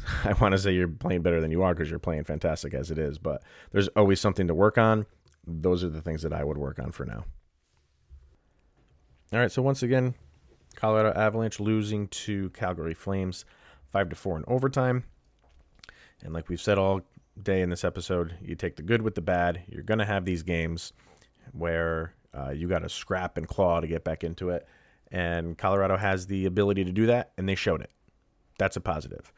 I 0.23 0.33
want 0.33 0.53
to 0.53 0.57
say 0.57 0.73
you're 0.73 0.87
playing 0.87 1.21
better 1.21 1.41
than 1.41 1.51
you 1.51 1.63
are 1.63 1.73
because 1.73 1.89
you're 1.89 1.99
playing 1.99 2.23
fantastic 2.23 2.73
as 2.73 2.91
it 2.91 2.97
is, 2.97 3.17
but 3.17 3.43
there's 3.71 3.87
always 3.89 4.19
something 4.19 4.47
to 4.47 4.53
work 4.53 4.77
on. 4.77 5.05
Those 5.45 5.83
are 5.83 5.89
the 5.89 6.01
things 6.01 6.21
that 6.23 6.33
I 6.33 6.43
would 6.43 6.57
work 6.57 6.79
on 6.79 6.91
for 6.91 7.05
now. 7.05 7.25
All 9.33 9.39
right, 9.39 9.51
so 9.51 9.61
once 9.61 9.83
again, 9.83 10.15
Colorado 10.75 11.17
Avalanche 11.17 11.59
losing 11.59 12.07
to 12.09 12.49
Calgary 12.51 12.93
Flames 12.93 13.45
5 13.91 14.09
to 14.09 14.15
4 14.15 14.37
in 14.37 14.43
overtime. 14.47 15.03
And 16.23 16.33
like 16.33 16.49
we've 16.49 16.61
said 16.61 16.77
all 16.77 17.01
day 17.41 17.61
in 17.61 17.69
this 17.69 17.83
episode, 17.83 18.35
you 18.41 18.55
take 18.55 18.75
the 18.75 18.83
good 18.83 19.01
with 19.01 19.15
the 19.15 19.21
bad. 19.21 19.63
You're 19.67 19.83
going 19.83 19.99
to 19.99 20.05
have 20.05 20.25
these 20.25 20.43
games 20.43 20.93
where 21.51 22.13
uh, 22.33 22.51
you 22.51 22.67
got 22.67 22.79
to 22.79 22.89
scrap 22.89 23.37
and 23.37 23.47
claw 23.47 23.79
to 23.79 23.87
get 23.87 24.03
back 24.03 24.23
into 24.23 24.49
it. 24.49 24.67
And 25.11 25.57
Colorado 25.57 25.97
has 25.97 26.27
the 26.27 26.45
ability 26.45 26.83
to 26.85 26.91
do 26.91 27.05
that, 27.07 27.31
and 27.37 27.47
they 27.47 27.55
showed 27.55 27.81
it. 27.81 27.91
That's 28.57 28.75
a 28.75 28.81
positive. 28.81 29.31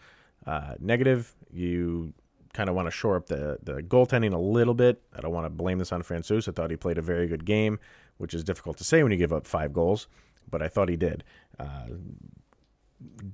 Uh, 0.50 0.74
negative, 0.80 1.36
you 1.54 2.12
kind 2.54 2.70
of 2.70 2.76
want 2.76 2.88
to 2.88 2.92
shore 2.92 3.16
up 3.16 3.28
the, 3.28 3.60
the 3.62 3.84
goaltending 3.84 4.34
a 4.34 4.38
little 4.40 4.74
bit. 4.74 5.00
I 5.16 5.22
don't 5.22 5.32
want 5.32 5.46
to 5.46 5.52
blame 5.52 5.78
this 5.78 5.92
on 5.92 6.02
Francouz. 6.02 6.48
I 6.48 6.52
thought 6.52 6.72
he 6.72 6.76
played 6.76 6.98
a 6.98 7.04
very 7.04 7.28
good 7.28 7.46
game, 7.46 7.78
which 8.18 8.34
is 8.34 8.44
difficult 8.44 8.76
to 8.80 8.84
say 8.84 9.04
when 9.04 9.12
you 9.12 9.18
give 9.20 9.32
up 9.32 9.46
five 9.46 9.74
goals, 9.74 10.08
but 10.50 10.64
I 10.64 10.68
thought 10.68 10.90
he 10.90 10.96
did. 10.96 11.24
Uh, 11.60 11.90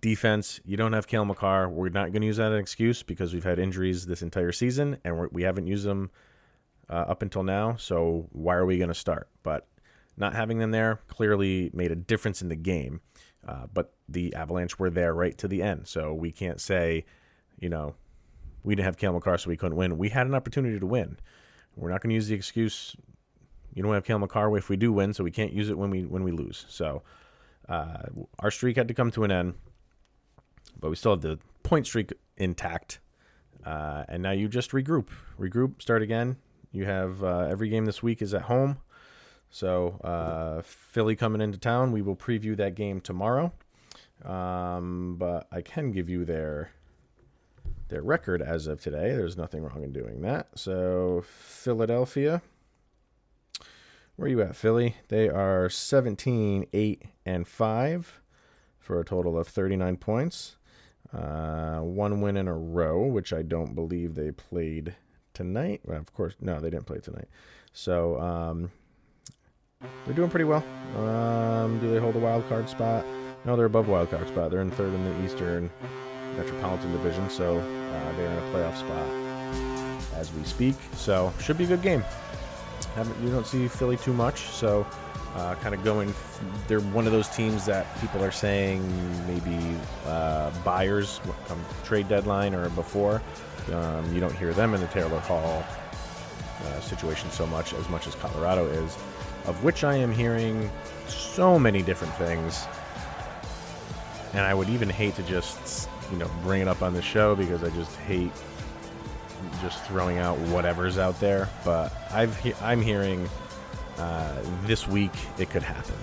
defense, 0.02 0.60
you 0.66 0.76
don't 0.76 0.92
have 0.92 1.08
Cale 1.08 1.24
Makar. 1.24 1.70
We're 1.70 1.88
not 1.88 2.12
going 2.12 2.20
to 2.20 2.28
use 2.28 2.36
that 2.36 2.52
as 2.52 2.56
an 2.56 2.60
excuse 2.60 3.02
because 3.02 3.34
we've 3.34 3.46
had 3.46 3.60
injuries 3.60 4.06
this 4.06 4.22
entire 4.22 4.52
season 4.52 4.98
and 5.06 5.32
we 5.32 5.44
have 5.44 5.56
not 5.56 5.68
used 5.68 5.86
them 5.86 6.12
uh, 6.90 7.06
up 7.08 7.22
until 7.22 7.44
now. 7.44 7.78
So 7.78 8.28
why 8.34 8.56
are 8.56 8.66
we 8.66 8.78
going 8.78 8.90
to 8.90 8.94
start? 8.94 9.30
But 9.42 9.66
not 10.18 10.34
having 10.34 10.60
them 10.60 10.72
there 10.72 11.00
clearly 11.08 11.72
made 11.74 11.94
a 11.94 11.96
difference 11.96 12.42
in 12.42 12.50
the 12.50 12.58
game. 12.58 13.00
Uh, 13.48 13.68
but 13.74 13.94
the 14.10 14.34
Avalanche 14.34 14.80
were 14.80 14.90
there 14.90 15.14
right 15.14 15.38
to 15.38 15.48
the 15.48 15.62
end. 15.62 15.88
So 15.88 16.14
we 16.14 16.32
can't 16.32 16.60
say, 16.60 17.06
you 17.60 17.70
know, 17.70 17.96
we 18.64 18.76
didn't 18.76 18.86
have 18.86 18.98
Cale 18.98 19.14
Makar, 19.14 19.38
so 19.38 19.50
we 19.50 19.58
couldn't 19.58 19.78
win. 19.78 19.98
We 19.98 20.10
had 20.10 20.26
an 20.26 20.34
opportunity 20.34 20.80
to 20.80 20.86
win. 20.86 21.20
We're 21.76 21.92
not 21.92 22.02
going 22.02 22.10
to 22.10 22.16
use 22.16 22.28
the 22.28 22.36
excuse, 22.36 22.96
you 23.76 23.84
don't 23.84 23.94
have 23.94 24.06
Cale 24.06 24.20
Makar 24.20 24.58
if 24.58 24.70
we 24.70 24.78
do 24.78 24.92
win, 24.92 25.14
so 25.14 25.24
we 25.24 25.32
can't 25.32 25.52
use 25.54 25.70
it 25.70 25.78
when 25.78 25.90
we 25.90 26.06
when 26.06 26.24
we 26.24 26.32
lose. 26.32 26.66
So 26.70 27.04
uh, 27.68 28.04
our 28.40 28.50
streak 28.50 28.78
had 28.78 28.88
to 28.88 28.94
come 28.94 29.12
to 29.12 29.24
an 29.24 29.32
end, 29.32 29.56
but 30.80 30.90
we 30.90 30.96
still 30.96 31.12
have 31.12 31.22
the 31.22 31.38
point 31.62 31.86
streak 31.86 32.14
intact. 32.38 33.00
Uh, 33.66 34.06
and 34.08 34.24
now 34.24 34.32
you 34.32 34.48
just 34.48 34.72
regroup, 34.72 35.08
regroup, 35.40 35.82
start 35.82 36.02
again. 36.02 36.38
You 36.72 36.86
have 36.86 37.24
uh, 37.24 37.48
every 37.50 37.70
game 37.70 37.86
this 37.86 38.02
week 38.02 38.22
is 38.22 38.34
at 38.34 38.44
home. 38.44 38.78
So 39.56 40.02
uh, 40.04 40.64
Philly 40.64 41.16
coming 41.16 41.40
into 41.40 41.58
town. 41.58 41.94
We 41.94 42.02
will 42.02 42.18
preview 42.18 42.58
that 42.58 42.76
game 42.76 43.00
tomorrow. 43.00 43.54
Um, 44.26 45.16
but 45.18 45.48
I 45.50 45.62
can 45.62 45.94
give 45.94 46.10
you 46.10 46.26
their 46.26 46.72
their 47.88 48.02
record 48.02 48.42
as 48.42 48.68
of 48.68 48.82
today. 48.82 49.16
There's 49.16 49.38
nothing 49.38 49.64
wrong 49.64 49.82
in 49.82 49.94
doing 49.94 50.24
that. 50.24 50.50
So 50.56 51.24
Philadelphia 51.26 52.42
where 54.18 54.28
are 54.28 54.30
you 54.30 54.42
at, 54.42 54.58
Philly? 54.58 54.96
They 55.08 55.30
are 55.30 55.70
17, 55.70 56.68
8, 56.72 57.04
and 57.26 57.48
5 57.48 58.22
for 58.80 59.00
a 59.00 59.06
total 59.06 59.38
of 59.38 59.48
39 59.48 59.98
points. 59.98 60.58
Uh, 61.14 61.80
one 61.80 62.20
win 62.20 62.36
in 62.36 62.48
a 62.48 62.58
row, 62.58 63.06
which 63.06 63.32
I 63.32 63.42
don't 63.42 63.74
believe 63.74 64.16
they 64.16 64.32
played 64.32 64.96
tonight. 65.34 65.82
Well, 65.86 66.00
of 66.00 66.14
course, 66.14 66.36
no, 66.42 66.60
they 66.60 66.70
didn't 66.70 66.88
play 66.88 67.00
tonight. 67.00 67.28
So 67.74 68.20
um, 68.20 68.72
they're 70.06 70.16
doing 70.16 70.30
pretty 70.30 70.46
well. 70.46 70.64
Um, 70.98 71.80
do 71.80 71.90
they 71.92 72.00
hold 72.00 72.16
a 72.16 72.20
wild 72.20 72.48
card 72.48 72.70
spot? 72.70 73.06
No, 73.46 73.56
they're 73.56 73.66
above 73.66 73.88
wild 73.88 74.10
card 74.10 74.28
spot. 74.28 74.52
They're 74.52 74.62
in 74.62 74.72
third 74.72 74.94
in 74.94 75.04
the 75.04 75.26
Eastern 75.26 75.70
Metropolitan 76.38 76.92
Division, 76.92 77.30
so 77.30 77.58
uh, 77.58 78.16
they're 78.18 78.32
in 78.32 78.38
a 78.38 78.52
playoff 78.52 78.78
spot 78.78 80.16
as 80.16 80.34
we 80.34 80.44
speak. 80.44 80.76
So 80.94 81.34
should 81.40 81.58
be 81.58 81.66
a 81.66 81.68
good 81.68 81.82
game 81.82 82.04
haven't 82.96 83.22
you 83.22 83.30
don't 83.30 83.46
see 83.46 83.68
Philly 83.68 83.98
too 83.98 84.14
much, 84.14 84.40
so 84.40 84.88
uh, 85.36 85.56
kind 85.56 85.76
of 85.76 85.84
going. 85.84 86.14
They're 86.68 86.80
one 86.80 87.06
of 87.06 87.12
those 87.12 87.28
teams 87.28 87.66
that 87.66 87.86
people 88.00 88.24
are 88.24 88.32
saying 88.32 88.82
maybe 89.28 89.78
uh, 90.08 90.52
buyers 90.64 91.20
come 91.48 91.64
trade 91.84 92.08
deadline 92.08 92.56
or 92.56 92.70
before. 92.70 93.22
Um, 93.74 94.14
you 94.14 94.22
don't 94.22 94.36
hear 94.36 94.54
them 94.54 94.74
in 94.74 94.82
the 94.82 94.88
Taylor 94.88 95.20
Hall 95.20 95.64
uh, 96.64 96.80
situation 96.80 97.30
so 97.32 97.46
much 97.48 97.74
as 97.74 97.88
much 97.90 98.08
as 98.08 98.16
Colorado 98.16 98.66
is, 98.68 98.98
of 99.48 99.64
which 99.64 99.84
I 99.84 99.96
am 99.96 100.12
hearing 100.12 100.70
so 101.08 101.60
many 101.60 101.82
different 101.82 102.14
things. 102.16 102.66
And 104.34 104.42
I 104.42 104.54
would 104.54 104.70
even 104.70 104.90
hate 104.90 105.16
to 105.16 105.24
just 105.24 105.90
you 106.12 106.18
know 106.18 106.30
bring 106.44 106.62
it 106.62 106.68
up 106.68 106.82
on 106.82 106.94
the 106.94 107.02
show 107.02 107.36
because 107.36 107.64
I 107.64 107.70
just 107.70 107.96
hate 107.98 108.32
just 109.62 109.84
throwing 109.86 110.18
out 110.18 110.38
whatever's 110.50 110.98
out 110.98 111.20
there, 111.20 111.50
but 111.64 111.94
I've 112.12 112.38
I'm 112.62 112.82
hearing 112.82 113.30
uh, 113.98 114.42
this 114.66 114.88
week 114.88 115.14
it 115.38 115.50
could 115.50 115.64
happen. 115.64 115.96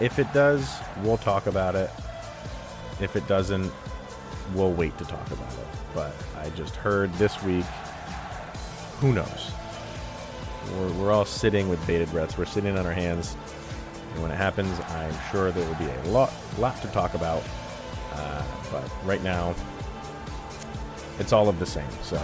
If 0.00 0.18
it 0.18 0.32
does, 0.32 0.78
we'll 1.02 1.18
talk 1.18 1.46
about 1.46 1.74
it. 1.74 1.90
If 3.00 3.16
it 3.16 3.26
doesn't, 3.26 3.72
we'll 4.54 4.72
wait 4.72 4.96
to 4.98 5.04
talk 5.04 5.26
about 5.30 5.52
it. 5.52 5.66
But 5.94 6.14
I 6.36 6.50
just 6.50 6.76
heard 6.76 7.12
this 7.14 7.42
week. 7.42 7.64
Who 9.00 9.12
knows? 9.12 9.52
We're, 10.76 10.92
we're 10.92 11.12
all 11.12 11.24
sitting 11.24 11.68
with 11.68 11.84
bated 11.86 12.10
breaths. 12.10 12.36
We're 12.36 12.44
sitting 12.44 12.76
on 12.78 12.86
our 12.86 12.92
hands, 12.92 13.36
and 14.12 14.22
when 14.22 14.30
it 14.30 14.36
happens, 14.36 14.78
I'm 14.88 15.14
sure 15.30 15.50
there 15.50 15.66
will 15.66 15.76
be 15.76 15.86
a 15.86 16.04
lot 16.10 16.32
lot 16.58 16.80
to 16.82 16.88
talk 16.88 17.14
about. 17.14 17.42
Uh, 18.12 18.42
but 18.70 18.90
right 19.04 19.22
now, 19.22 19.54
it's 21.18 21.32
all 21.32 21.48
of 21.48 21.58
the 21.58 21.66
same. 21.66 21.90
So 22.02 22.20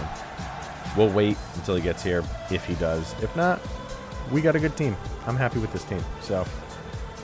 we'll 0.97 1.09
wait 1.09 1.37
until 1.55 1.75
he 1.75 1.81
gets 1.81 2.03
here 2.03 2.23
if 2.51 2.65
he 2.65 2.75
does. 2.75 3.13
If 3.21 3.35
not, 3.35 3.59
we 4.31 4.41
got 4.41 4.55
a 4.55 4.59
good 4.59 4.75
team. 4.75 4.95
I'm 5.27 5.35
happy 5.35 5.59
with 5.59 5.71
this 5.71 5.83
team. 5.83 6.03
So 6.21 6.45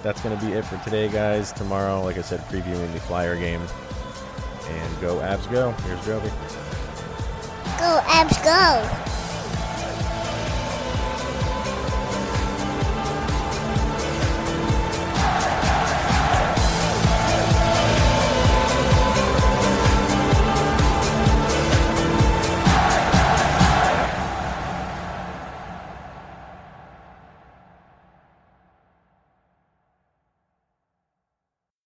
that's 0.03 0.21
going 0.21 0.37
to 0.37 0.45
be 0.45 0.53
it 0.53 0.65
for 0.65 0.77
today, 0.83 1.07
guys. 1.09 1.51
Tomorrow, 1.51 2.03
like 2.03 2.17
I 2.17 2.21
said, 2.21 2.39
previewing 2.41 2.91
the 2.93 2.99
Flyer 2.99 3.35
game. 3.35 3.61
And 4.67 5.01
go 5.01 5.15
Avs 5.17 5.49
go. 5.51 5.71
Here's 5.71 6.05
Joby. 6.05 6.29
Go 7.77 7.99
Avs 8.05 8.43
go. 8.43 9.00